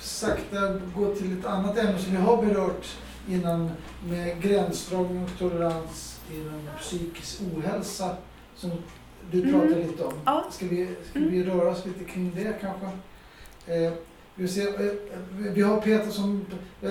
[0.00, 0.56] sakta
[0.96, 2.86] gå till ett annat ämne som vi har berört
[3.28, 3.70] innan
[4.08, 8.16] med gränsdragning och tolerans inom psykisk ohälsa
[8.60, 8.70] som
[9.30, 9.52] du Mm.
[9.52, 10.12] pratade lite om.
[10.24, 10.44] Ja.
[10.50, 11.30] Ska vi, ska Mm.
[11.30, 12.86] vi röra oss lite kring det kanske?
[13.66, 13.92] Eh,
[14.34, 14.92] vi, ser, eh,
[15.34, 16.46] vi har Peter som...
[16.82, 16.90] Eh,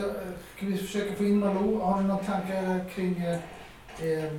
[0.59, 1.79] kan vi försöka få in Malou?
[1.81, 3.39] Har ni några tankar kring eh,
[4.09, 4.33] eh,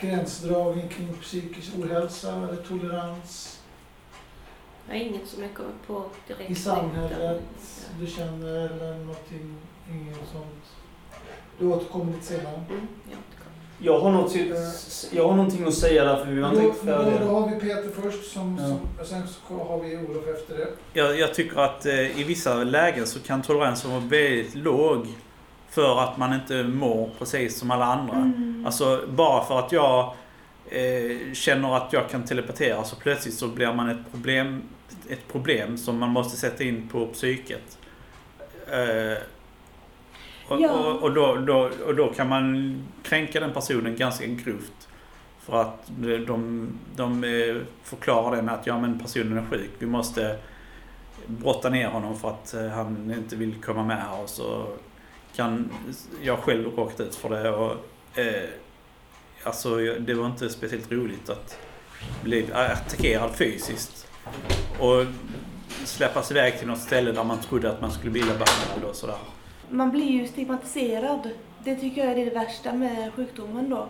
[0.00, 3.60] gränsdragning kring psykisk ohälsa eller tolerans?
[4.88, 6.50] Har inget som jag kommer på direkt.
[6.50, 7.34] i samhället Ja.
[8.00, 9.56] du känner eller någonting,
[9.90, 10.64] inget sånt?
[11.58, 12.54] Du återkommer lite senare.
[12.54, 13.35] Mm, återkommer.
[13.78, 14.54] Jag har, något, till-
[15.12, 17.28] jag har någonting att säga där för vi var inte riktigt då, då färdiga.
[17.30, 18.66] har vi Peter först som, Ja.
[18.68, 20.68] som, och sen så har vi Olof efter det.
[20.92, 25.06] Jag, jag tycker att eh, i vissa lägen så kan toleransen vara väldigt låg.
[25.70, 28.14] För att man inte mår precis som alla andra.
[28.16, 28.62] Mm.
[28.66, 30.14] Alltså bara för att jag
[30.70, 34.62] eh, känner att jag kan telepatera så plötsligt så blir man ett problem,
[35.08, 37.78] ett problem som man måste sätta in på psyket.
[38.72, 39.18] Eh,
[40.48, 40.70] Och, Ja.
[40.72, 44.88] och, och, då, då, och då kan man kränka den personen ganska grovt.
[45.40, 45.90] För att
[46.26, 49.70] de, de, eh, förklarar det med att ja men personen är sjuk.
[49.78, 50.38] Vi måste
[51.26, 54.22] brotta ner honom för att eh, han inte vill komma med här.
[54.22, 54.66] Och så
[55.36, 55.70] kan
[56.22, 57.50] jag själv råkat ut för det.
[57.50, 57.72] Och,
[58.18, 58.48] eh,
[59.44, 61.58] alltså det var inte speciellt roligt att
[62.22, 64.08] bli attackerad fysiskt.
[64.80, 65.04] Och
[65.84, 68.96] släppas iväg till något ställe där man trodde att man skulle bli illa behandlad och
[68.96, 69.16] sådär.
[69.70, 71.30] Man blir ju stigmatiserad.
[71.64, 73.86] Det tycker jag är det värsta med sjukdomen då.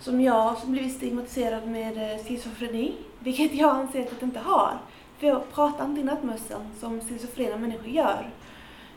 [0.00, 4.78] Som jag som blivit stigmatiserad med eh, schizofreni, vilket jag anser att jag inte har.
[5.18, 8.30] För jag pratar inte i nattmössan som schizofrena människor gör.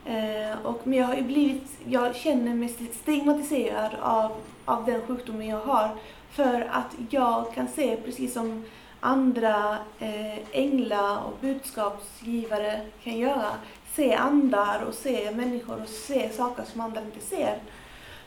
[0.05, 2.69] Eh, och, men jag har ju blivit, jag känner mig
[3.01, 4.31] stigmatiserad av,
[4.65, 5.89] av den sjukdomen jag har.
[6.31, 8.63] För att jag kan se, precis som
[8.99, 13.51] andra eh, änglar och budskapsgivare kan göra,
[13.95, 17.57] se andar och se människor och se saker som andra inte ser.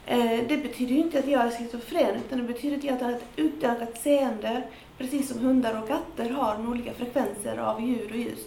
[0.05, 3.11] Eh, det betyder ju inte att jag är schizofren utan det betyder att jag har
[3.11, 4.63] ett utökat seende
[4.97, 8.39] precis som hundar och katter har med olika frekvenser av djur och ljus.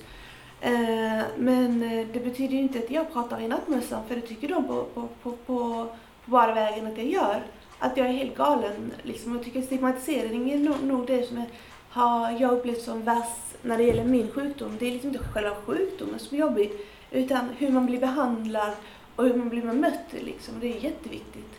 [0.60, 4.48] Eh, men eh, det betyder ju inte att jag pratar i nattmössan för det tycker
[4.48, 5.86] de på, på, på, på, på
[6.24, 7.42] bara vägen att jag gör.
[7.78, 8.92] Att jag är helt galen.
[9.02, 9.34] Liksom.
[9.34, 11.46] Jag tycker stigmatisering är nog, nog det som är,
[11.88, 14.76] har jag upplevt som värst när det gäller min sjukdom.
[14.78, 16.72] Det är liksom inte själva sjukdomen som är jobbig
[17.10, 18.72] utan hur man blir behandlad
[19.16, 20.06] och hur man blir bemött.
[20.10, 20.54] Liksom.
[20.60, 21.54] Det är jätteviktigt.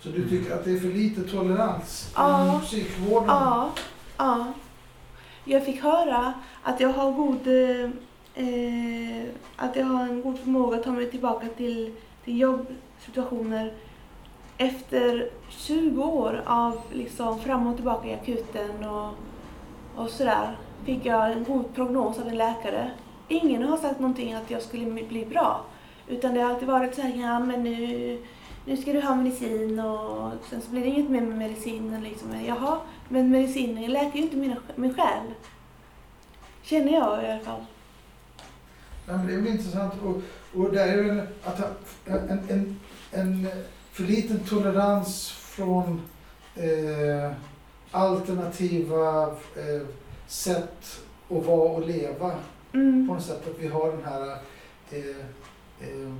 [0.00, 2.42] Så du tycker att det är för lite tolerans Ja.
[2.44, 3.28] inom psykvården?
[3.28, 3.70] Ja,
[4.16, 4.46] ja.
[5.44, 7.46] Jag fick höra att jag har god
[8.34, 9.22] eh,
[9.56, 13.72] att jag har en god förmåga att ta mig tillbaka till, till jobbsituationer
[14.58, 19.10] efter 20 år av liksom fram och tillbaka i akuten och,
[19.96, 20.58] och sådär.
[20.84, 22.90] Fick jag en god prognos av en läkare.
[23.32, 25.64] Ingen har sagt någonting att jag skulle bli bra.
[26.08, 28.18] Utan det har alltid varit så här, ja men nu,
[28.64, 32.44] nu ska du ha medicin och sen så blir det inget mer med medicinen liksom.
[32.46, 32.78] Jaha,
[33.08, 35.34] men medicinen läker ju inte mina, min själ.
[36.62, 37.64] Känner jag i alla fall.
[39.06, 39.94] Ja, men det är väl intressant.
[40.04, 40.22] Och,
[40.60, 41.60] och där är ju att
[42.06, 43.48] en, en, en
[43.92, 46.02] för liten tolerans från
[46.54, 47.32] eh,
[47.90, 49.86] alternativa eh,
[50.26, 51.00] sätt
[51.30, 52.32] att vara och leva.
[52.70, 53.06] På Mm.
[53.06, 54.22] något sätt att vi har den här
[54.90, 55.16] eh,
[55.80, 56.12] eh,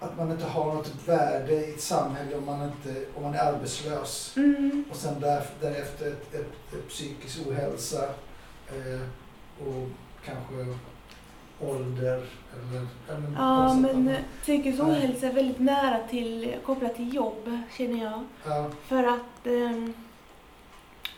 [0.00, 3.38] att man inte har något värde i ett samhälle om man, inte, om man är
[3.52, 4.34] arbetslös.
[4.36, 4.84] Mm.
[4.90, 8.02] Och sen där, därefter ett, ett, ett psykisk ohälsa
[8.68, 9.00] eh,
[9.68, 9.88] och
[10.24, 10.76] kanske
[11.60, 12.22] ålder
[12.52, 12.86] eller...
[13.08, 18.04] eller på Ja, men eh, psykisk ohälsa är väldigt nära till, kopplat till jobb, känner
[18.04, 18.24] jag.
[18.46, 19.88] Ja, För att eh,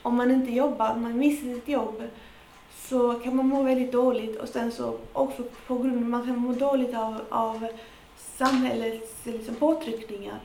[0.03, 2.03] om man inte jobbar, man missar sitt jobb,
[2.91, 6.39] så kan man må väldigt dåligt och sen så också på grund av man kan
[6.39, 7.67] må dåligt av, av
[8.17, 10.41] samhällets liksom, påtryckningar.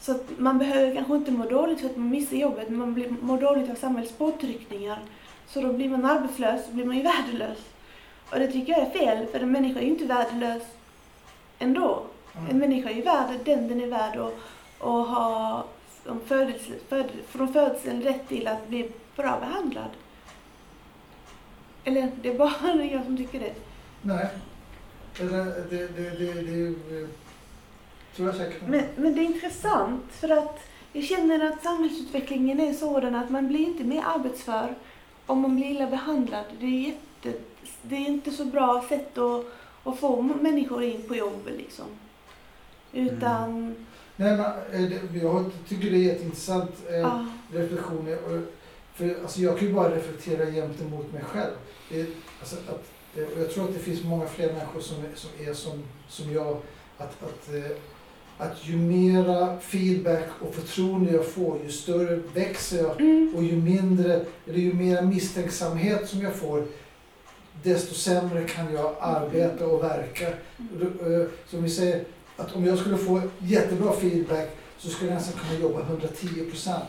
[0.00, 2.94] Så att man behöver kanske inte må dåligt för att man missar jobbet, men man
[2.94, 4.98] blir, mår dåligt av samhällets påtryckningar.
[5.46, 7.58] Så då blir man arbetslös, blir man ju värdelös.
[8.30, 10.62] Och det tycker jag är fel, för en människa är ju inte värdelös
[11.58, 12.02] ändå.
[12.34, 12.54] En ja.
[12.54, 14.32] människa är ju värd den den är värd och,
[14.78, 15.64] och ha
[17.28, 19.90] från födseln rätt till att bli bra behandlad.
[21.84, 23.54] Eller det är bara jag som tycker det.
[24.02, 24.28] Nej.
[25.20, 27.08] Eller, det, det, det, det, det
[28.16, 28.62] tror jag säkert.
[28.68, 30.60] Men, men det är intressant för att
[30.92, 34.74] jag känner att samhällsutvecklingen är sådan att man blir inte mer arbetsför
[35.26, 36.44] om man blir illa behandlad.
[36.60, 37.38] Det är, jätte,
[37.82, 39.44] det är inte så bra sätt att,
[39.84, 41.86] att få människor in på jobb liksom.
[42.92, 43.74] Utan,
[44.16, 46.70] Nej, men, eh, jag tycker det är jätteintressant.
[46.88, 47.26] Eh, ja.
[47.52, 48.16] reflektioner.
[48.24, 48.42] Och,
[48.94, 51.54] för, alltså, jag kan ju bara reflektera gentemot mig själv.
[51.94, 52.06] Det,
[52.40, 52.84] alltså, att,
[53.38, 56.56] jag tror att det finns många fler människor som är som, är som, som jag.
[56.98, 57.76] Att, att, eh,
[58.38, 63.00] att ju mera feedback och förtroende jag får, ju större växer jag.
[63.00, 63.32] Mm.
[63.36, 66.66] Och ju mindre, eller ju mer misstänksamhet som jag får,
[67.62, 70.28] desto sämre kan jag arbeta och verka.
[70.56, 72.04] Då, eh, Som vi säger,
[72.36, 76.80] att om jag skulle få jättebra feedback så skulle jag nästan kunna jobba 110%.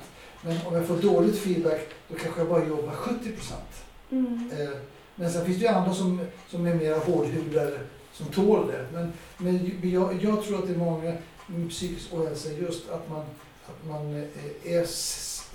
[0.41, 3.84] Men om jag får dåligt feedback då kanske jag bara jobbar 70%.
[4.11, 4.51] Mm.
[4.59, 4.69] Eh,
[5.15, 7.79] Men sen finns det ju andra som, som är mer hårdhudade
[8.13, 8.85] som tål det.
[8.93, 11.13] Men, men jag, jag tror att det är många
[11.47, 13.25] med psykisk ohälsa just att man,
[13.65, 14.85] att man eh, är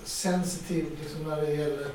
[0.05, 1.87] sensitiv liksom när det gäller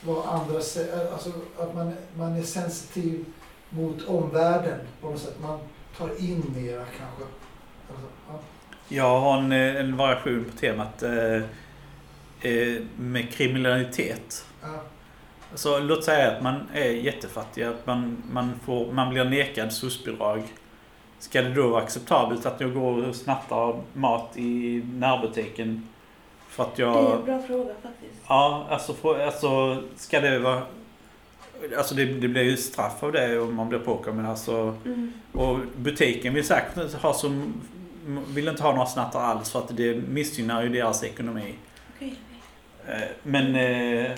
[0.00, 1.12] vad andra säger.
[1.12, 3.24] Alltså att man, man är sensitiv
[3.70, 5.36] mot omvärlden på något sätt.
[5.40, 5.58] Man
[5.98, 7.24] tar in mera kanske.
[7.90, 8.40] Alltså, ja.
[8.88, 11.42] Jag har en, en variation på temat eh,
[12.40, 14.46] eh, med kriminalitet.
[14.62, 14.82] Ja.
[15.54, 20.42] Så låt säga att man är jättefattig, att man, man, får, man blir nekad SOS-bidrag
[21.18, 25.88] ska det då vara acceptabelt att jag går och snattar mat i närbutiken
[26.48, 27.18] för att Det är jag...
[27.18, 28.22] en bra fråga faktiskt.
[28.28, 30.62] Ja, alltså, för, alltså ska det vara...
[31.78, 34.26] Alltså det, det blir ju straff av det om man blir påkommen.
[34.26, 35.12] Alltså, Mm.
[35.32, 37.54] och butiken vill säkert ha som,
[38.28, 41.54] vill inte ha några snattar alls för att det missgynnar ju deras ekonomi.
[41.96, 42.14] Okej.
[42.88, 44.10] Eh, Men eh,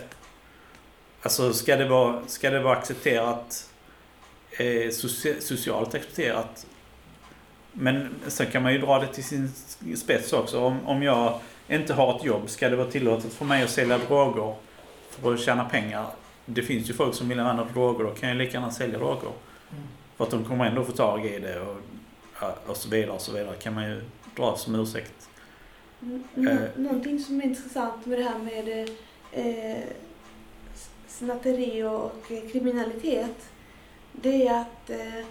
[1.22, 3.70] alltså ska det vara, ska det vara accepterat,
[4.50, 6.66] eh, soci- socialt accepterat.
[7.72, 9.52] Men sen kan man ju dra det till sin
[9.96, 10.60] spets också.
[10.60, 13.98] Om, om jag inte har ett jobb, ska det vara tillåtet för mig att sälja
[13.98, 14.54] droger
[15.10, 16.06] för att tjäna pengar?
[16.46, 19.20] Det finns ju folk som vill använda droger, då kan jag lika gärna sälja droger.
[19.70, 19.82] Mm.
[20.16, 21.76] För att de kommer ändå få tag i det och,
[22.66, 23.56] och så vidare och så vidare.
[23.56, 24.02] kan man ju
[24.36, 25.28] dra som ursäkt.
[26.34, 26.58] Nå- Eh.
[26.76, 28.88] Någonting som är intressant med det här med
[29.32, 29.82] eh,
[31.24, 33.48] snatteri och eh, kriminalitet.
[34.12, 35.24] Det är att eh,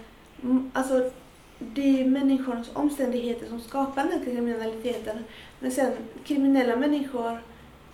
[0.72, 1.10] alltså,
[1.58, 5.24] det är människornas omständigheter som skapar den här kriminaliteten.
[5.58, 5.92] Men sen
[6.24, 7.42] kriminella människor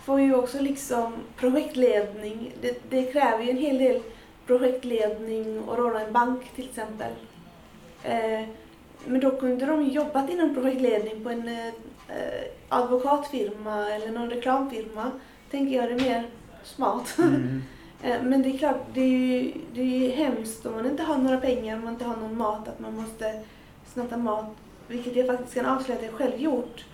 [0.04, 2.52] får ju också liksom projektledning.
[2.60, 4.02] Det, det kräver ju en hel del
[4.46, 7.12] projektledning och råna en bank till exempel.
[8.02, 8.48] Eh,
[9.04, 11.72] men då kunde de jobbat inom projektledning på en eh,
[12.68, 15.10] advokatfirma eller någon reklamfirma.
[15.50, 16.26] Tänker jag det är mer
[16.64, 17.18] smart.
[17.18, 17.62] Mm.
[18.02, 21.02] Eh, men det är klart, det är ju det är ju hemskt om man inte
[21.02, 23.42] har några pengar, om man inte har någon mat, att man måste
[23.92, 24.46] snatta mat.
[24.88, 26.84] Vilket jag faktiskt kan avslöja att jag själv gjort.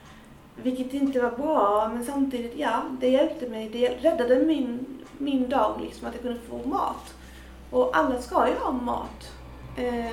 [0.57, 3.69] Vilket inte var bra, men samtidigt, ja, det hjälpte mig.
[3.69, 4.87] Det räddade min,
[5.19, 7.15] min dag, liksom, att jag kunde få mat.
[7.71, 9.33] Och alla ska ju ha mat.
[9.77, 10.13] Eh,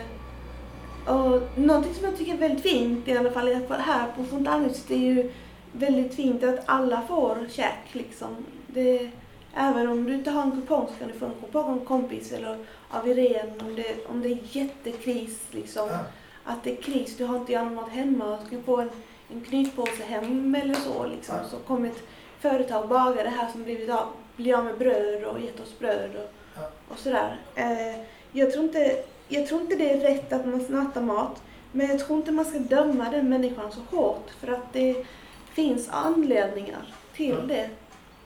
[1.13, 4.95] och någonting som jag tycker är väldigt fint, i alla fall här på Fontanhuset, är
[4.95, 5.31] ju
[5.71, 8.35] väldigt fint att alla får käk liksom.
[8.67, 9.09] Det,
[9.56, 11.86] även om du inte har en kupong så kan du få en kupong av en
[11.86, 12.58] kompis eller
[12.89, 15.88] av Irene om det, om det är jättekris liksom.
[15.89, 16.00] Ja.
[16.43, 18.89] Att det är kris, du har inte mat hemma och ska få en,
[19.32, 21.36] en knytpåse hem eller så liksom.
[21.36, 21.50] Ja.
[21.50, 22.04] Så kommer ett
[22.39, 26.32] företag bagare här som blivit av, blir av med bröd och gett oss bröd och,
[26.56, 26.70] Ja.
[26.89, 27.38] och sådär.
[27.56, 28.00] Eh,
[28.32, 31.41] jag, tror inte, jag tror inte det är rätt att man snattar mat.
[31.72, 35.06] Men jag tror inte man ska döma den människan så hårt för att det
[35.54, 37.45] finns anledningar till Ja.
[37.47, 37.70] det.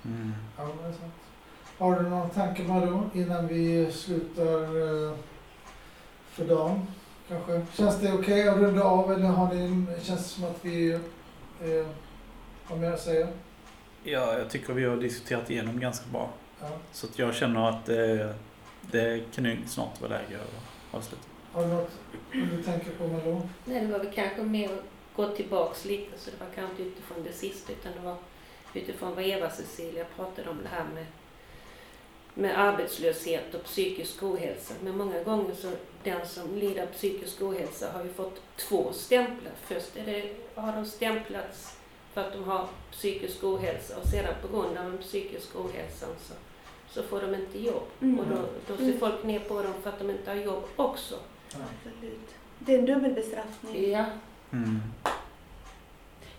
[0.06, 0.34] Mm.
[0.58, 1.14] Ja, det är sant.
[1.78, 5.18] Har du någon tanke Malou innan vi slutar eh,
[6.30, 6.88] för dagen?
[7.28, 7.66] Kanske?
[7.74, 11.88] Känns det okej att runda av eller har ni, känns det som att vi eh,
[12.64, 13.28] har mer att säga?
[14.04, 16.30] Ja, jag tycker vi har diskuterat igenom ganska bra.
[16.62, 16.68] Ja.
[16.91, 18.36] Så att jag känner att det,
[18.82, 21.24] det kan ju snart vara läge att avsluta.
[21.54, 21.91] Har du något
[22.32, 23.41] du tänker på Malou?
[23.66, 24.84] Nej, det var väl kanske mer att
[25.16, 28.16] gå tillbaks lite, så det var kanske inte utifrån det sista, utan det var
[28.74, 31.06] utifrån vad Eva-Cecilia pratade om det här med,
[32.34, 34.74] med arbetslöshet och psykisk ohälsa.
[34.84, 35.72] Men många gånger så
[36.04, 39.52] den som lider av psykisk ohälsa har ju fått två stämplar.
[39.62, 41.78] Först är det, har de stämplats
[42.14, 46.34] för att de har psykisk ohälsa och sedan på grund av den psykiska ohälsan så,
[46.90, 47.88] så får de inte jobb.
[48.02, 48.20] Mm.
[48.20, 48.36] Och då,
[48.68, 49.00] då ser Mm.
[49.00, 51.16] folk ner på dem för att de inte har jobb också.
[51.48, 52.30] Absolut.
[52.60, 53.92] Det är en dubbelbestraffning.
[53.92, 54.06] Ja.
[54.52, 54.80] Mm.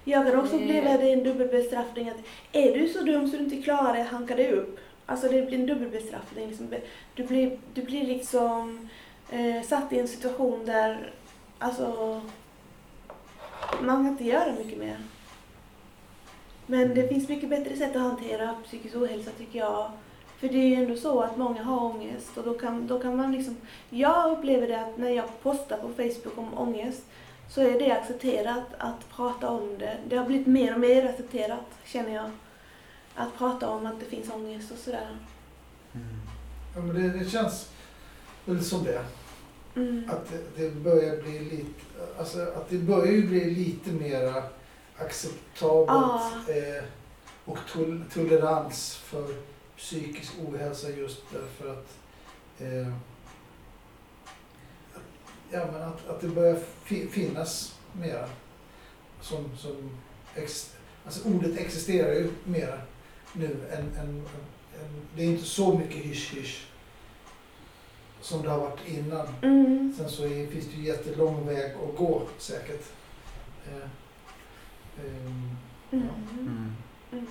[0.04, 0.62] Jag kan också Eh.
[0.62, 2.08] uppleva att det är en dubbelbestraffning.
[2.08, 2.16] Att
[2.52, 4.78] är du så dum så du inte klarar det, hanka dig upp.
[5.06, 6.48] Alltså det blir en dubbelbestraffning.
[6.48, 6.74] Liksom.
[7.14, 8.88] Du, blir, du blir liksom
[9.30, 11.10] eh, satt i en situation där
[11.58, 12.20] alltså,
[13.80, 14.96] man kan inte göra mycket mer.
[16.66, 19.90] Men det finns mycket bättre sätt att hantera psykisk ohälsa tycker jag.
[20.38, 23.16] För det är ju ändå så att många har ångest och då kan, då kan
[23.16, 23.56] man liksom...
[23.90, 27.02] Jag upplever det att när jag postar på Facebook om ångest
[27.48, 29.98] så är det accepterat att prata om det.
[30.08, 32.30] Det har blivit mer och mer accepterat, känner jag.
[33.14, 35.16] Att prata om att det finns ångest och sådär.
[35.94, 36.06] Mm.
[36.74, 37.68] Ja, men det, det känns
[38.44, 39.04] väl som det.
[39.76, 40.10] Mm.
[40.10, 41.80] Att det, det börjar bli lite,
[42.18, 44.42] alltså att det börjar ju bli lite mera
[44.96, 46.84] acceptabelt eh,
[47.44, 49.26] och tol tolerans för
[49.76, 51.88] psykisk ohälsa just därför att
[52.58, 52.92] eh,
[55.54, 58.28] ja, men att, att det börjar fi finnas mera
[59.20, 59.90] som, som
[60.34, 60.74] ex,
[61.04, 62.78] alltså ordet existerar ju mera
[63.32, 64.08] nu än, än,
[64.80, 66.66] än det är inte så mycket hysch-hysch
[68.20, 69.26] som det har varit innan.
[69.42, 69.94] Mm.
[69.98, 72.84] Sen så är, finns det ju jättelång väg att gå säkert.
[73.66, 73.88] Eh,
[75.06, 75.50] ehm,
[75.90, 76.08] Mm.
[77.12, 77.12] Mm.
[77.12, 77.26] Mm.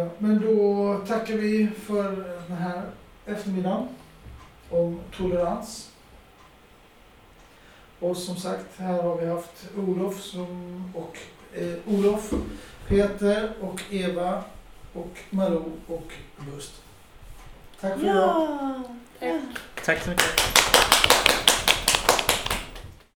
[0.00, 2.16] eh, men då tackar vi för
[2.48, 2.82] den här
[3.26, 3.88] eftermiddagen
[4.70, 5.90] om tolerans.
[8.00, 11.18] Och som sagt, här har vi haft Olof som, och
[11.54, 12.32] eh, Olof,
[12.88, 14.44] Peter och Eva
[14.92, 16.72] och Malou och Bust.
[17.80, 18.14] Tack för idag.
[18.16, 18.82] Ja!
[19.18, 19.28] Tack.
[19.28, 19.40] ja.
[19.84, 20.40] Tack så mycket.